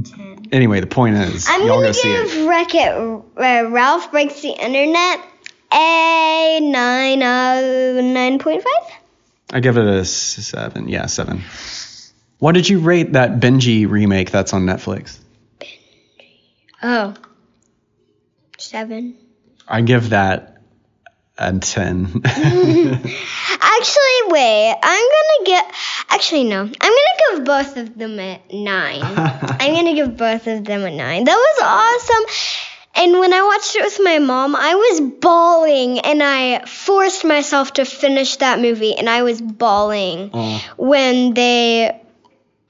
Ten. 0.03 0.47
Anyway, 0.51 0.81
the 0.81 0.87
point 0.87 1.15
is, 1.15 1.47
I'm 1.49 1.61
y'all 1.61 1.77
gonna 1.77 1.87
go 1.87 1.91
see 1.93 2.11
it. 2.11 2.27
give 2.27 2.47
Wreck 2.47 2.75
It 2.75 2.91
uh, 2.91 3.69
Ralph 3.69 4.11
Breaks 4.11 4.41
the 4.41 4.49
Internet 4.49 5.19
a 5.73 6.59
nine 6.61 7.23
uh 7.23 8.01
nine 8.01 8.37
point 8.39 8.63
five. 8.63 8.97
I 9.51 9.61
give 9.61 9.77
it 9.77 9.85
a 9.85 10.05
7. 10.05 10.87
Yeah, 10.89 11.07
7. 11.07 11.41
What 12.37 12.51
did 12.51 12.69
you 12.69 12.79
rate 12.79 13.13
that 13.13 13.39
Benji 13.39 13.89
remake 13.89 14.29
that's 14.29 14.53
on 14.53 14.65
Netflix? 14.65 15.17
Oh. 16.83 17.15
Seven. 18.59 19.17
I 19.67 19.81
give 19.81 20.11
that 20.11 20.61
a 21.37 21.57
10. 21.57 22.21
Actually, 22.25 24.21
wait. 24.27 24.75
I'm 24.83 25.09
gonna 25.09 25.45
get. 25.45 25.73
Actually, 26.09 26.43
no. 26.45 26.61
I'm 26.61 26.69
gonna 26.69 27.17
give 27.35 27.45
both 27.45 27.77
of 27.77 27.97
them 27.97 28.19
a 28.19 28.41
nine. 28.51 29.01
I'm 29.59 29.73
gonna 29.75 29.93
give 29.93 30.17
both 30.17 30.47
of 30.47 30.65
them 30.65 30.83
a 30.83 30.91
nine. 30.91 31.23
That 31.25 31.35
was 31.35 31.59
awesome. 31.61 32.25
And 32.95 33.19
when 33.19 33.31
I 33.33 33.43
watched 33.43 33.75
it 33.75 33.83
with 33.83 33.99
my 34.03 34.19
mom, 34.19 34.55
I 34.55 34.75
was 34.75 35.01
bawling, 35.21 35.99
and 35.99 36.21
I 36.23 36.65
forced 36.65 37.23
myself 37.23 37.73
to 37.73 37.85
finish 37.85 38.37
that 38.37 38.59
movie, 38.59 38.95
and 38.95 39.09
I 39.09 39.21
was 39.23 39.39
bawling 39.41 40.31
Oh. 40.33 40.61
when 40.77 41.33
they, 41.35 42.01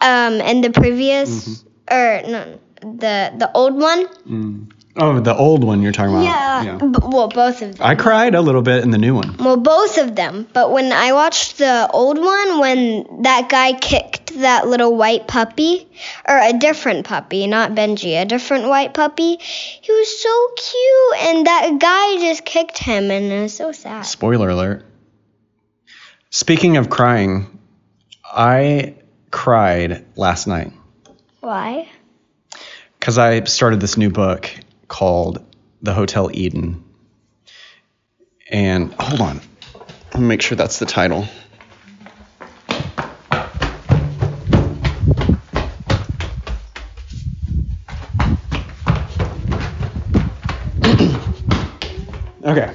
um, 0.01 0.34
in 0.41 0.62
the 0.62 0.69
previous 0.72 1.63
or 1.89 2.22
no, 2.27 2.60
the 2.81 3.34
the 3.38 3.50
old 3.55 3.75
one. 3.75 4.05
Mm. 4.27 4.72
Oh, 5.01 5.20
the 5.20 5.36
old 5.36 5.63
one 5.63 5.82
you're 5.82 5.91
talking 5.91 6.13
about. 6.13 6.24
Yeah. 6.24 6.77
B- 6.77 7.00
well, 7.01 7.29
both 7.29 7.62
of 7.62 7.77
them. 7.77 7.88
I 7.88 7.96
cried 7.96 8.36
a 8.36 8.41
little 8.41 8.62
bit 8.62 8.84
in 8.84 8.91
the 8.91 8.98
new 8.98 9.15
one. 9.15 9.38
Well, 9.38 9.58
both 9.58 9.98
of 9.98 10.15
them. 10.15 10.48
But 10.51 10.72
when 10.72 10.91
I 10.91 11.13
watched 11.13 11.58
the 11.58 11.89
old 11.91 12.18
one, 12.18 12.60
when 12.60 13.22
that 13.24 13.48
guy 13.50 13.74
kicked 13.74 14.34
that 14.39 14.68
little 14.68 14.96
white 14.96 15.27
puppy, 15.27 15.88
or 16.27 16.38
a 16.38 16.53
different 16.53 17.06
puppy, 17.06 17.48
not 17.48 17.72
Benji, 17.72 18.22
a 18.22 18.25
different 18.25 18.68
white 18.68 18.94
puppy, 18.94 19.38
he 19.39 19.91
was 19.91 20.22
so 20.22 20.50
cute, 20.58 21.29
and 21.29 21.48
that 21.48 21.79
guy 21.79 22.18
just 22.18 22.44
kicked 22.44 22.77
him, 22.77 23.10
and 23.10 23.32
it 23.32 23.41
was 23.41 23.56
so 23.56 23.72
sad. 23.72 24.06
Spoiler 24.06 24.50
alert. 24.50 24.86
Speaking 26.29 26.77
of 26.77 26.89
crying, 26.89 27.60
I 28.24 28.96
cried 29.32 30.06
last 30.15 30.46
night 30.48 30.72
Why? 31.39 31.88
because 33.00 33.18
I 33.18 33.44
started 33.46 33.79
this 33.79 33.98
new 33.98 34.10
book 34.10 34.50
called 34.89 35.41
The 35.81 35.93
Hotel 35.93 36.29
Eden. 36.34 36.84
And 38.51 38.93
hold 38.96 39.22
on, 39.22 39.39
make 40.19 40.41
sure 40.41 40.58
that's 40.58 40.79
the 40.79 40.86
title. 40.86 41.25
okay. 52.43 52.74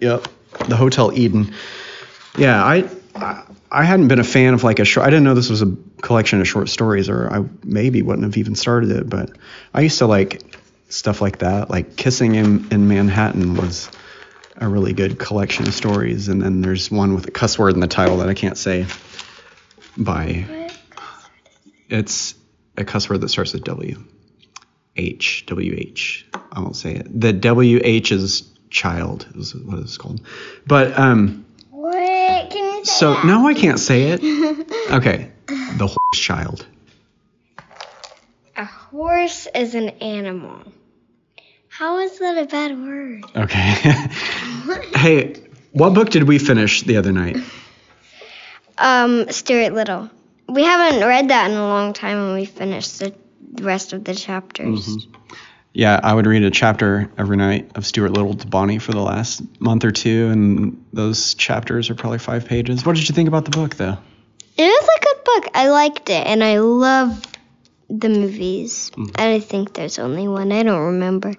Yep, 0.00 0.28
The 0.68 0.76
Hotel 0.76 1.12
Eden. 1.16 1.54
Yeah, 2.36 2.62
I, 2.64 2.88
I 3.70 3.84
hadn't 3.84 4.08
been 4.08 4.18
a 4.18 4.24
fan 4.24 4.54
of 4.54 4.64
like 4.64 4.78
a 4.78 4.84
short. 4.84 5.06
I 5.06 5.10
didn't 5.10 5.24
know 5.24 5.34
this 5.34 5.50
was 5.50 5.62
a 5.62 5.76
collection 6.02 6.40
of 6.40 6.48
short 6.48 6.68
stories, 6.68 7.08
or 7.08 7.32
I 7.32 7.44
maybe 7.62 8.02
wouldn't 8.02 8.24
have 8.24 8.36
even 8.36 8.54
started 8.54 8.90
it. 8.90 9.08
But 9.08 9.30
I 9.74 9.82
used 9.82 9.98
to 9.98 10.06
like 10.06 10.42
stuff 10.88 11.20
like 11.20 11.38
that. 11.38 11.70
Like 11.70 11.96
Kissing 11.96 12.34
in, 12.34 12.68
in 12.70 12.88
Manhattan 12.88 13.54
was 13.54 13.90
a 14.56 14.68
really 14.68 14.92
good 14.92 15.18
collection 15.18 15.66
of 15.68 15.74
stories, 15.74 16.28
and 16.28 16.42
then 16.42 16.60
there's 16.60 16.90
one 16.90 17.14
with 17.14 17.26
a 17.26 17.30
cuss 17.30 17.58
word 17.58 17.74
in 17.74 17.80
the 17.80 17.86
title 17.86 18.18
that 18.18 18.28
I 18.28 18.34
can't 18.34 18.56
say. 18.58 18.86
By 19.96 20.70
it's 21.88 22.34
a 22.76 22.84
cuss 22.84 23.08
word 23.10 23.20
that 23.22 23.28
starts 23.28 23.52
with 23.52 23.64
W. 23.64 24.04
H 24.96 25.44
W 25.46 25.74
H. 25.76 26.26
I 26.52 26.60
won't 26.60 26.76
say 26.76 26.94
it. 26.94 27.20
The 27.20 27.32
W 27.32 27.80
H 27.82 28.12
is 28.12 28.50
child 28.70 29.26
is 29.34 29.54
what 29.54 29.78
it's 29.78 29.96
called. 29.96 30.20
But 30.66 30.98
um 30.98 31.44
What? 31.70 32.50
Can 32.50 32.64
you 32.64 32.72
say 32.72 32.77
so 32.88 33.14
that? 33.14 33.24
no 33.26 33.46
I 33.46 33.54
can't 33.54 33.78
say 33.78 34.10
it. 34.10 34.20
Okay. 34.90 35.30
The 35.46 35.86
horse 35.86 36.18
child. 36.18 36.66
A 38.56 38.64
horse 38.64 39.46
is 39.54 39.74
an 39.74 39.90
animal. 40.00 40.62
How 41.68 41.98
is 41.98 42.18
that 42.18 42.38
a 42.38 42.46
bad 42.46 42.76
word? 42.78 43.24
Okay. 43.36 43.60
hey, 44.94 45.34
what 45.72 45.94
book 45.94 46.10
did 46.10 46.24
we 46.24 46.38
finish 46.38 46.82
the 46.82 46.96
other 46.96 47.12
night? 47.12 47.36
Um, 48.78 49.30
Stuart 49.30 49.74
Little. 49.74 50.10
We 50.48 50.64
haven't 50.64 51.06
read 51.06 51.28
that 51.28 51.50
in 51.50 51.56
a 51.56 51.68
long 51.68 51.92
time, 51.92 52.16
and 52.16 52.34
we 52.34 52.46
finished 52.46 52.98
the 52.98 53.12
rest 53.60 53.92
of 53.92 54.04
the 54.04 54.14
chapters. 54.14 55.06
Yeah, 55.72 56.00
I 56.02 56.12
would 56.14 56.26
read 56.26 56.42
a 56.42 56.50
chapter 56.50 57.10
every 57.18 57.36
night 57.36 57.72
of 57.76 57.86
Stuart 57.86 58.10
Little 58.10 58.34
to 58.34 58.46
Bonnie 58.46 58.78
for 58.78 58.92
the 58.92 59.00
last 59.02 59.42
month 59.60 59.84
or 59.84 59.90
two, 59.90 60.28
and 60.30 60.84
those 60.92 61.34
chapters 61.34 61.90
are 61.90 61.94
probably 61.94 62.18
five 62.18 62.46
pages. 62.46 62.84
What 62.84 62.96
did 62.96 63.08
you 63.08 63.14
think 63.14 63.28
about 63.28 63.44
the 63.44 63.50
book, 63.50 63.76
though? 63.76 63.98
It 64.56 64.64
was 64.64 64.88
a 64.96 65.04
good 65.04 65.24
book. 65.24 65.50
I 65.54 65.68
liked 65.68 66.10
it, 66.10 66.26
and 66.26 66.42
I 66.42 66.58
love 66.58 67.22
the 67.88 68.08
movies. 68.08 68.90
Mhm. 68.96 69.20
I 69.20 69.40
think 69.40 69.74
there's 69.74 69.98
only 69.98 70.26
one. 70.26 70.52
I 70.52 70.62
don't 70.62 70.86
remember. 70.94 71.34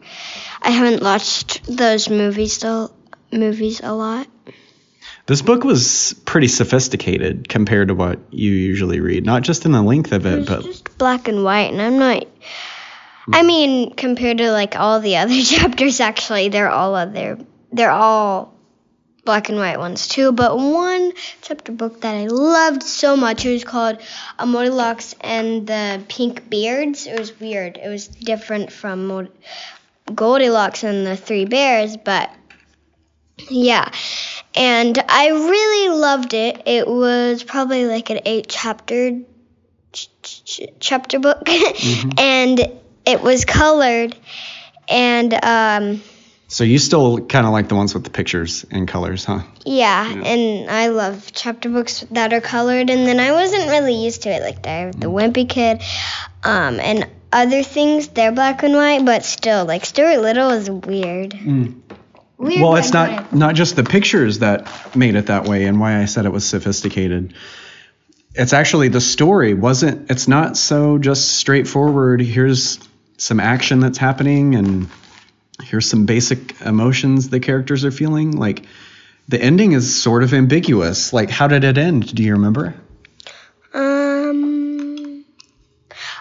I 0.62 0.72
haven't 0.72 1.04
watched 1.04 1.62
those 1.68 2.10
movies 2.10 2.58
though. 2.58 2.92
Movies 3.32 3.82
a 3.84 3.94
lot. 3.94 4.26
This 5.28 5.44
book 5.44 5.64
was 5.64 6.16
pretty 6.26 6.48
sophisticated 6.48 7.48
compared 7.48 7.90
to 7.90 7.94
what 7.94 8.18
you 8.32 8.52
usually 8.52 9.00
read, 9.00 9.26
not 9.28 9.44
just 9.44 9.66
in 9.66 9.72
the 9.72 9.84
length 9.84 10.12
of 10.12 10.26
it, 10.26 10.40
It's 10.40 10.50
but 10.50 10.64
just 10.64 10.98
black 10.98 11.28
and 11.28 11.44
white, 11.44 11.72
and 11.72 11.80
I'm 11.80 12.00
not. 12.00 12.26
Hmm. 13.26 13.36
I 13.36 13.44
mean, 13.44 13.94
compared 13.96 14.40
to 14.40 14.52
like 14.52 14.76
all 14.76 15.00
the 15.00 15.18
other 15.18 15.42
chapters, 15.42 16.00
actually, 16.00 16.50
they're 16.50 16.70
all 16.70 16.96
other. 16.96 17.38
They're 17.72 17.92
all 17.92 18.54
black 19.26 19.50
and 19.50 19.60
white 19.60 19.78
ones 19.78 20.08
too. 20.08 20.32
But 20.32 20.58
one 20.58 21.12
chapter 21.42 21.72
book 21.72 22.02
that 22.02 22.16
I 22.16 22.28
loved 22.28 22.84
so 22.84 23.16
much, 23.16 23.46
it 23.46 23.54
was 23.54 23.64
called 23.64 24.00
"A 24.40 24.46
Goldilocks 24.46 25.16
and 25.22 25.68
the 25.68 26.04
Pink 26.08 26.50
Beards." 26.50 27.08
It 27.08 27.20
was 27.20 27.40
weird. 27.40 27.78
It 27.78 27.90
was 27.90 28.08
different 28.08 28.72
from 28.72 29.30
Goldilocks 30.14 30.84
and 30.84 31.06
the 31.06 31.16
Three 31.16 31.46
Bears, 31.46 31.98
but 31.98 32.32
yeah. 33.50 33.92
And 34.56 34.98
I 35.08 35.30
really 35.30 35.96
loved 35.96 36.34
it. 36.34 36.64
It 36.66 36.88
was 36.88 37.44
probably 37.44 37.86
like 37.86 38.10
an 38.10 38.22
eight 38.26 38.48
chapter 38.50 39.22
ch- 39.92 40.10
ch- 40.24 40.62
chapter 40.80 41.20
book, 41.20 41.44
mm-hmm. 41.46 42.10
and 42.18 42.79
it 43.06 43.22
was 43.22 43.46
colored. 43.46 44.16
And 44.88 45.34
um, 45.34 46.02
so 46.48 46.64
you 46.64 46.80
still 46.80 47.20
kind 47.28 47.46
of 47.46 47.54
like 47.54 47.68
the 47.70 47.76
ones 47.76 47.94
with 47.94 48.04
the 48.04 48.10
pictures 48.10 48.66
and 48.72 48.88
colors, 48.88 49.24
huh? 49.24 49.42
yeah, 49.66 50.12
and 50.12 50.70
I 50.70 50.88
love 50.88 51.32
chapter 51.32 51.70
books 51.70 52.04
that 52.10 52.34
are 52.34 52.42
colored. 52.42 52.90
And 52.90 53.08
then 53.08 53.20
I 53.20 53.32
wasn't 53.34 53.70
really 53.70 53.94
used 53.94 54.24
to 54.24 54.30
it, 54.30 54.42
like 54.42 54.64
the 54.64 54.92
the 54.98 55.12
Wimpy 55.12 55.48
Kid, 55.48 55.84
um, 56.44 56.80
and 56.80 57.08
other 57.32 57.62
things. 57.62 58.08
They're 58.08 58.32
black 58.32 58.64
and 58.64 58.74
white, 58.74 59.06
but 59.06 59.24
still, 59.24 59.66
like 59.66 59.86
Stuart 59.86 60.22
Little 60.22 60.50
is 60.50 60.72
weird. 60.72 61.34
Weird 62.40 62.62
Well, 62.62 62.78
it's 62.78 62.94
not 62.94 63.32
not 63.32 63.54
just 63.54 63.76
the 63.76 63.84
pictures 63.84 64.40
that 64.40 64.96
made 64.96 65.14
it 65.14 65.28
that 65.28 65.48
way, 65.48 65.66
and 65.66 65.80
why 65.80 66.02
I 66.02 66.06
said 66.06 66.26
it 66.26 66.32
was 66.32 66.50
sophisticated. 66.50 67.36
It's 68.36 68.54
actually 68.54 68.90
the 68.90 69.02
story 69.02 69.54
wasn't. 69.54 70.12
It's 70.12 70.28
not 70.28 70.56
so 70.56 70.98
just 70.98 71.30
straightforward. 71.38 72.22
Here's 72.22 72.80
some 73.18 73.40
action 73.40 73.80
that's 73.80 73.98
happening, 73.98 74.56
and 74.56 74.88
here's 75.64 75.90
some 75.90 76.06
basic 76.06 76.62
emotions 76.62 77.30
the 77.30 77.40
characters 77.40 77.86
are 77.86 77.92
feeling. 77.92 78.32
Like 78.32 78.66
the 79.28 79.42
ending 79.42 79.72
is 79.72 80.02
sort 80.02 80.24
of 80.24 80.34
ambiguous. 80.34 81.12
Like 81.12 81.30
how 81.30 81.48
did 81.48 81.64
it 81.64 81.78
end? 81.78 82.14
Do 82.14 82.24
you 82.24 82.34
remember? 82.34 82.76
Um. 83.74 85.26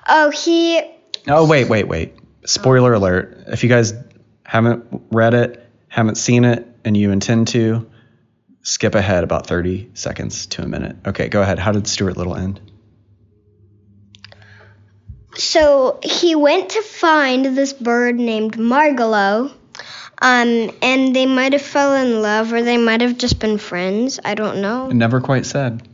Oh, 0.07 0.31
he. 0.31 0.81
Oh 1.27 1.47
wait, 1.47 1.69
wait, 1.69 1.88
wait. 1.88 2.15
Spoiler 2.47 2.95
alert. 2.95 3.45
If 3.49 3.62
you 3.62 3.69
guys 3.69 3.93
haven't 4.45 5.03
read 5.11 5.35
it, 5.35 5.62
haven't 5.88 6.17
seen 6.17 6.47
it, 6.47 6.67
and 6.85 6.97
you 6.97 7.11
intend 7.11 7.49
to, 7.49 7.91
skip 8.62 8.95
ahead 8.95 9.25
about 9.25 9.47
30 9.47 9.91
seconds 9.95 10.47
to 10.47 10.62
a 10.62 10.67
minute. 10.67 10.97
Okay, 11.07 11.29
go 11.29 11.43
ahead. 11.43 11.59
How 11.59 11.73
did 11.73 11.87
Stuart 11.87 12.17
Little 12.17 12.37
end? 12.37 12.61
So 15.35 16.00
he 16.03 16.35
went 16.35 16.71
to 16.71 16.83
find 16.83 17.57
this 17.57 17.73
bird 17.73 18.17
named 18.17 18.57
Margalo. 18.57 19.53
Um, 20.21 20.71
and 20.83 21.15
they 21.15 21.27
might 21.27 21.53
have 21.53 21.62
fell 21.62 21.95
in 21.95 22.23
love, 22.23 22.53
or 22.53 22.62
they 22.62 22.77
might 22.77 23.03
have 23.03 23.19
just 23.19 23.38
been 23.38 23.57
friends. 23.57 24.19
I 24.25 24.35
don't 24.35 24.61
know. 24.61 24.90
It 24.90 24.94
never 24.94 25.21
quite 25.21 25.47
said. 25.47 25.87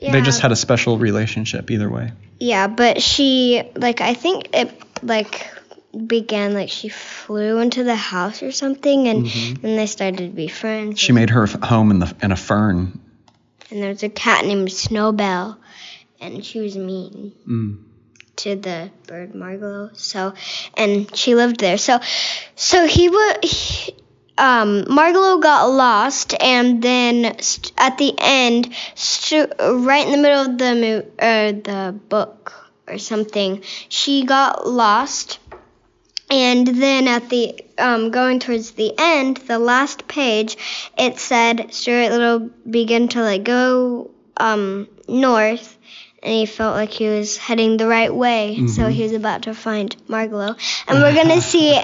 Yeah. 0.00 0.10
They 0.10 0.22
just 0.22 0.40
had 0.40 0.50
a 0.50 0.56
special 0.56 0.98
relationship 0.98 1.70
either 1.70 1.88
way. 1.88 2.10
Yeah, 2.40 2.66
but 2.66 3.00
she 3.00 3.62
like 3.76 4.00
I 4.00 4.14
think 4.14 4.48
it 4.52 4.72
like 5.04 5.48
began 6.06 6.54
like 6.54 6.70
she 6.70 6.88
flew 6.88 7.58
into 7.58 7.84
the 7.84 7.94
house 7.96 8.42
or 8.42 8.52
something, 8.52 9.08
and 9.08 9.26
then 9.26 9.76
they 9.76 9.86
started 9.86 10.18
to 10.18 10.28
be 10.28 10.48
friends. 10.48 10.90
Mm-hmm. 10.90 10.96
She 10.96 11.12
made 11.12 11.30
her 11.30 11.44
f- 11.44 11.60
home 11.62 11.90
in 11.90 11.98
the 11.98 12.14
in 12.22 12.32
a 12.32 12.36
fern. 12.36 12.98
and 13.70 13.82
there 13.82 13.90
was 13.90 14.02
a 14.02 14.08
cat 14.08 14.44
named 14.44 14.70
Snowbell, 14.72 15.58
and 16.20 16.44
she 16.44 16.60
was 16.60 16.76
mean 16.76 17.32
Mm. 17.48 17.78
to 18.36 18.56
the 18.56 18.90
bird 19.06 19.32
Margalo. 19.34 19.90
So, 19.96 20.34
and 20.76 21.14
she 21.16 21.34
lived 21.34 21.60
there. 21.60 21.78
So, 21.78 22.00
so 22.56 22.86
he 22.86 23.08
was. 23.08 23.90
Um, 24.38 24.84
Margalo 24.88 25.42
got 25.42 25.66
lost, 25.66 26.34
and 26.40 26.82
then 26.82 27.36
st- 27.40 27.70
at 27.76 27.98
the 27.98 28.14
end, 28.16 28.72
st- 28.94 29.52
right 29.60 30.06
in 30.06 30.12
the 30.12 30.18
middle 30.18 30.40
of 30.50 30.56
the 30.58 30.74
mo- 30.74 31.10
uh, 31.18 31.52
the 31.52 31.94
book 32.08 32.70
or 32.88 32.96
something, 32.96 33.62
she 33.90 34.24
got 34.24 34.66
lost. 34.66 35.38
And 36.32 36.66
then 36.66 37.08
at 37.08 37.28
the 37.28 37.62
um, 37.76 38.10
going 38.10 38.40
towards 38.40 38.70
the 38.70 38.94
end, 38.96 39.36
the 39.36 39.58
last 39.58 40.08
page, 40.08 40.56
it 40.96 41.18
said 41.18 41.74
Stuart 41.74 42.10
Little 42.10 42.50
began 42.68 43.08
to 43.08 43.20
like 43.20 43.44
go 43.44 44.10
um, 44.38 44.88
north, 45.06 45.76
and 46.22 46.32
he 46.32 46.46
felt 46.46 46.74
like 46.74 46.88
he 46.88 47.06
was 47.06 47.36
heading 47.36 47.76
the 47.76 47.86
right 47.86 48.14
way. 48.14 48.66
So 48.66 48.88
he 48.88 49.02
was 49.02 49.12
about 49.12 49.42
to 49.42 49.54
find 49.54 49.94
Margalo, 50.08 50.56
and 50.88 51.02
we're 51.02 51.14
gonna 51.14 51.40
see. 51.52 51.78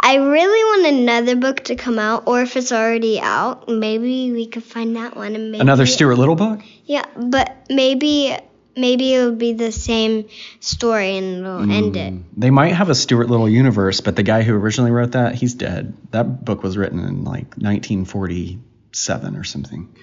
I 0.00 0.14
really 0.14 0.64
want 0.64 0.98
another 0.98 1.36
book 1.36 1.64
to 1.64 1.76
come 1.76 1.98
out, 1.98 2.22
or 2.26 2.40
if 2.40 2.56
it's 2.56 2.72
already 2.72 3.20
out, 3.20 3.68
maybe 3.68 4.32
we 4.32 4.46
could 4.46 4.64
find 4.64 4.96
that 4.96 5.16
one. 5.16 5.34
And 5.34 5.52
maybe 5.52 5.60
Another 5.60 5.84
Stuart 5.84 6.16
Little 6.16 6.34
book? 6.34 6.60
Yeah, 6.86 7.04
but 7.14 7.66
maybe 7.68 8.38
maybe 8.76 9.14
it'll 9.14 9.34
be 9.34 9.52
the 9.52 9.72
same 9.72 10.28
story 10.60 11.16
and 11.16 11.38
it'll 11.38 11.70
end 11.70 11.96
it. 11.96 12.12
Mm. 12.12 12.22
They 12.36 12.50
might 12.50 12.72
have 12.72 12.88
a 12.88 12.94
Stuart 12.94 13.28
Little 13.28 13.48
universe, 13.48 14.00
but 14.00 14.16
the 14.16 14.22
guy 14.22 14.42
who 14.42 14.54
originally 14.54 14.90
wrote 14.90 15.12
that, 15.12 15.34
he's 15.34 15.54
dead. 15.54 15.94
That 16.10 16.44
book 16.44 16.62
was 16.62 16.76
written 16.76 17.00
in 17.00 17.24
like 17.24 17.56
1947 17.56 19.36
or 19.36 19.44
something. 19.44 19.94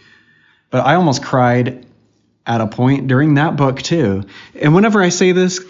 But 0.70 0.86
I 0.86 0.96
almost 0.96 1.24
cried 1.24 1.86
at 2.46 2.62
a 2.62 2.68
point 2.68 3.08
during 3.08 3.36
that 3.36 3.56
book 3.56 3.82
too. 3.82 4.26
And 4.60 4.76
whenever 4.76 5.02
I 5.02 5.10
say 5.10 5.32
this, 5.32 5.64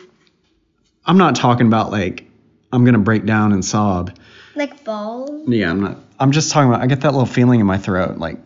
I'm 1.06 1.18
not 1.18 1.36
talking 1.36 1.68
about 1.68 1.92
like 1.92 2.26
I'm 2.72 2.86
gonna 2.86 3.00
break 3.00 3.26
down 3.26 3.54
and 3.54 3.64
sob. 3.64 4.18
Like 4.56 4.84
balls. 4.84 5.48
Yeah, 5.48 5.70
I'm 5.70 5.82
not. 5.82 5.98
I'm 6.20 6.32
just 6.32 6.52
talking 6.52 6.70
about. 6.70 6.82
I 6.82 6.88
get 6.88 7.02
that 7.02 7.12
little 7.12 7.26
feeling 7.26 7.60
in 7.60 7.66
my 7.66 7.78
throat, 7.78 8.18
like 8.18 8.38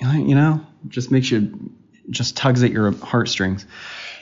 you 0.00 0.34
know, 0.34 0.60
just 0.88 1.10
makes 1.10 1.30
you, 1.30 1.70
just 2.10 2.36
tugs 2.36 2.62
at 2.62 2.70
your 2.70 2.90
heartstrings. 2.92 3.64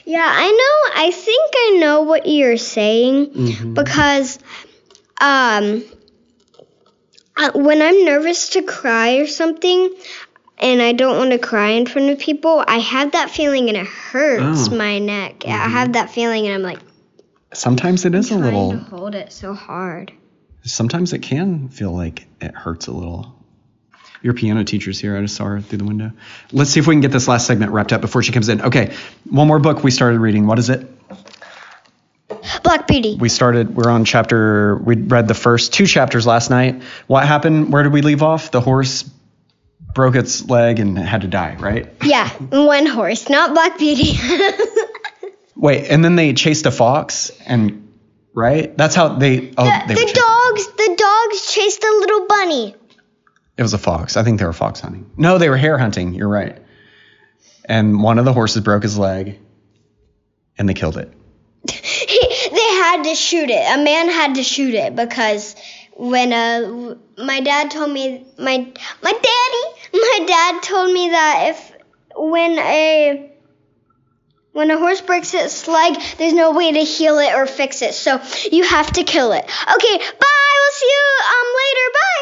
Yeah, 0.05 0.27
I 0.27 0.49
know. 0.51 1.01
I 1.03 1.11
think 1.11 1.51
I 1.55 1.77
know 1.79 2.01
what 2.01 2.25
you're 2.27 2.57
saying 2.57 3.27
Mhm. 3.27 3.73
because 3.75 4.39
um 5.19 5.83
uh, 7.37 7.51
when 7.55 7.81
I'm 7.81 8.03
nervous 8.05 8.49
to 8.49 8.61
cry 8.63 9.15
or 9.17 9.27
something 9.27 9.93
and 10.57 10.81
I 10.81 10.91
don't 10.91 11.17
want 11.17 11.31
to 11.31 11.39
cry 11.39 11.69
in 11.69 11.85
front 11.85 12.09
of 12.09 12.19
people, 12.19 12.63
I 12.67 12.77
have 12.79 13.13
that 13.13 13.31
feeling 13.31 13.67
and 13.69 13.77
it 13.77 13.87
hurts 13.87 14.67
Oh. 14.69 14.75
my 14.75 14.99
neck. 14.99 15.43
Yeah, 15.45 15.55
I 15.63 15.69
have 15.69 15.93
that 15.93 16.11
feeling 16.11 16.45
and 16.45 16.55
I'm 16.55 16.61
like 16.63 16.79
Sometimes 17.53 18.05
it 18.05 18.15
is 18.15 18.31
a 18.31 18.35
little. 18.37 18.71
to 18.71 18.77
hold 18.77 19.13
it 19.15 19.31
so 19.33 19.53
hard. 19.53 20.11
Sometimes 20.63 21.11
it 21.13 21.19
can 21.19 21.67
feel 21.69 21.91
like 21.91 22.27
it 22.39 22.53
hurts 22.55 22.87
a 22.87 22.91
little. 22.93 23.35
Your 24.21 24.33
piano 24.33 24.63
teacher's 24.63 24.99
here. 24.99 25.17
I 25.17 25.21
just 25.21 25.35
saw 25.35 25.45
her 25.45 25.61
through 25.61 25.79
the 25.79 25.85
window. 25.85 26.11
Let's 26.51 26.69
see 26.69 26.79
if 26.79 26.87
we 26.87 26.93
can 26.93 27.01
get 27.01 27.11
this 27.11 27.27
last 27.27 27.47
segment 27.47 27.71
wrapped 27.71 27.91
up 27.91 28.01
before 28.01 28.21
she 28.21 28.31
comes 28.31 28.49
in. 28.49 28.61
Okay, 28.61 28.93
one 29.29 29.47
more 29.47 29.59
book 29.59 29.83
we 29.83 29.91
started 29.91 30.19
reading. 30.19 30.45
What 30.45 30.59
is 30.59 30.69
it? 30.69 30.87
Black 32.63 32.87
Beauty. 32.87 33.17
We 33.19 33.29
started. 33.29 33.75
We're 33.75 33.89
on 33.89 34.05
chapter. 34.05 34.75
We 34.77 34.95
read 34.95 35.27
the 35.27 35.33
first 35.33 35.73
two 35.73 35.85
chapters 35.85 36.25
last 36.27 36.49
night. 36.49 36.83
What 37.07 37.25
happened? 37.25 37.73
Where 37.73 37.83
did 37.83 37.93
we 37.93 38.01
leave 38.01 38.23
off? 38.23 38.51
The 38.51 38.61
horse 38.61 39.09
broke 39.93 40.15
its 40.15 40.47
leg 40.47 40.79
and 40.79 40.97
had 40.97 41.21
to 41.21 41.27
die, 41.27 41.57
right? 41.59 41.91
Yeah, 42.03 42.29
one 42.29 42.85
horse, 42.85 43.29
not 43.29 43.53
Black 43.53 43.77
Beauty. 43.77 44.17
Wait, 45.55 45.87
and 45.89 46.03
then 46.03 46.15
they 46.15 46.33
chased 46.33 46.65
a 46.65 46.71
fox 46.71 47.31
and 47.45 47.91
right? 48.33 48.75
That's 48.77 48.95
how 48.95 49.09
they. 49.09 49.53
Oh, 49.57 49.65
the 49.65 49.93
they 49.93 50.05
the 50.05 50.13
dogs, 50.13 50.67
the 50.67 50.95
dogs 50.97 51.53
chased 51.53 51.83
a 51.83 51.97
little 51.99 52.27
bunny. 52.27 52.75
It 53.61 53.63
was 53.63 53.75
a 53.75 53.77
fox. 53.77 54.17
I 54.17 54.23
think 54.23 54.39
they 54.39 54.45
were 54.47 54.53
fox 54.53 54.79
hunting. 54.79 55.11
No, 55.17 55.37
they 55.37 55.47
were 55.47 55.55
hare 55.55 55.77
hunting. 55.77 56.15
You're 56.15 56.27
right. 56.27 56.57
And 57.63 58.01
one 58.01 58.17
of 58.17 58.25
the 58.25 58.33
horses 58.33 58.63
broke 58.63 58.81
his 58.81 58.97
leg, 58.97 59.39
and 60.57 60.67
they 60.67 60.73
killed 60.73 60.97
it. 60.97 61.13
They 61.69 62.69
had 62.87 63.03
to 63.03 63.13
shoot 63.13 63.51
it. 63.51 63.79
A 63.79 63.83
man 63.83 64.09
had 64.09 64.35
to 64.35 64.43
shoot 64.43 64.73
it 64.73 64.95
because 64.95 65.55
when 65.95 66.33
uh 66.33 66.95
my 67.19 67.39
dad 67.41 67.69
told 67.69 67.91
me 67.91 68.25
my 68.39 68.57
my 69.03 69.11
daddy 69.11 69.65
my 69.93 70.19
dad 70.25 70.63
told 70.63 70.91
me 70.91 71.09
that 71.09 71.49
if 71.49 71.71
when 72.15 72.57
a 72.57 73.31
when 74.53 74.71
a 74.71 74.77
horse 74.79 75.01
breaks 75.01 75.35
its 75.35 75.67
leg, 75.67 76.01
there's 76.17 76.33
no 76.33 76.51
way 76.53 76.71
to 76.71 76.79
heal 76.79 77.19
it 77.19 77.35
or 77.35 77.45
fix 77.45 77.83
it. 77.83 77.93
So 77.93 78.19
you 78.51 78.63
have 78.63 78.91
to 78.93 79.03
kill 79.03 79.33
it. 79.33 79.43
Okay, 79.45 79.97
bye. 79.97 80.57
We'll 80.61 80.73
see 80.73 80.87
you 80.87 81.05
um 81.29 81.47
later. 81.61 81.87
bye. 81.93 82.20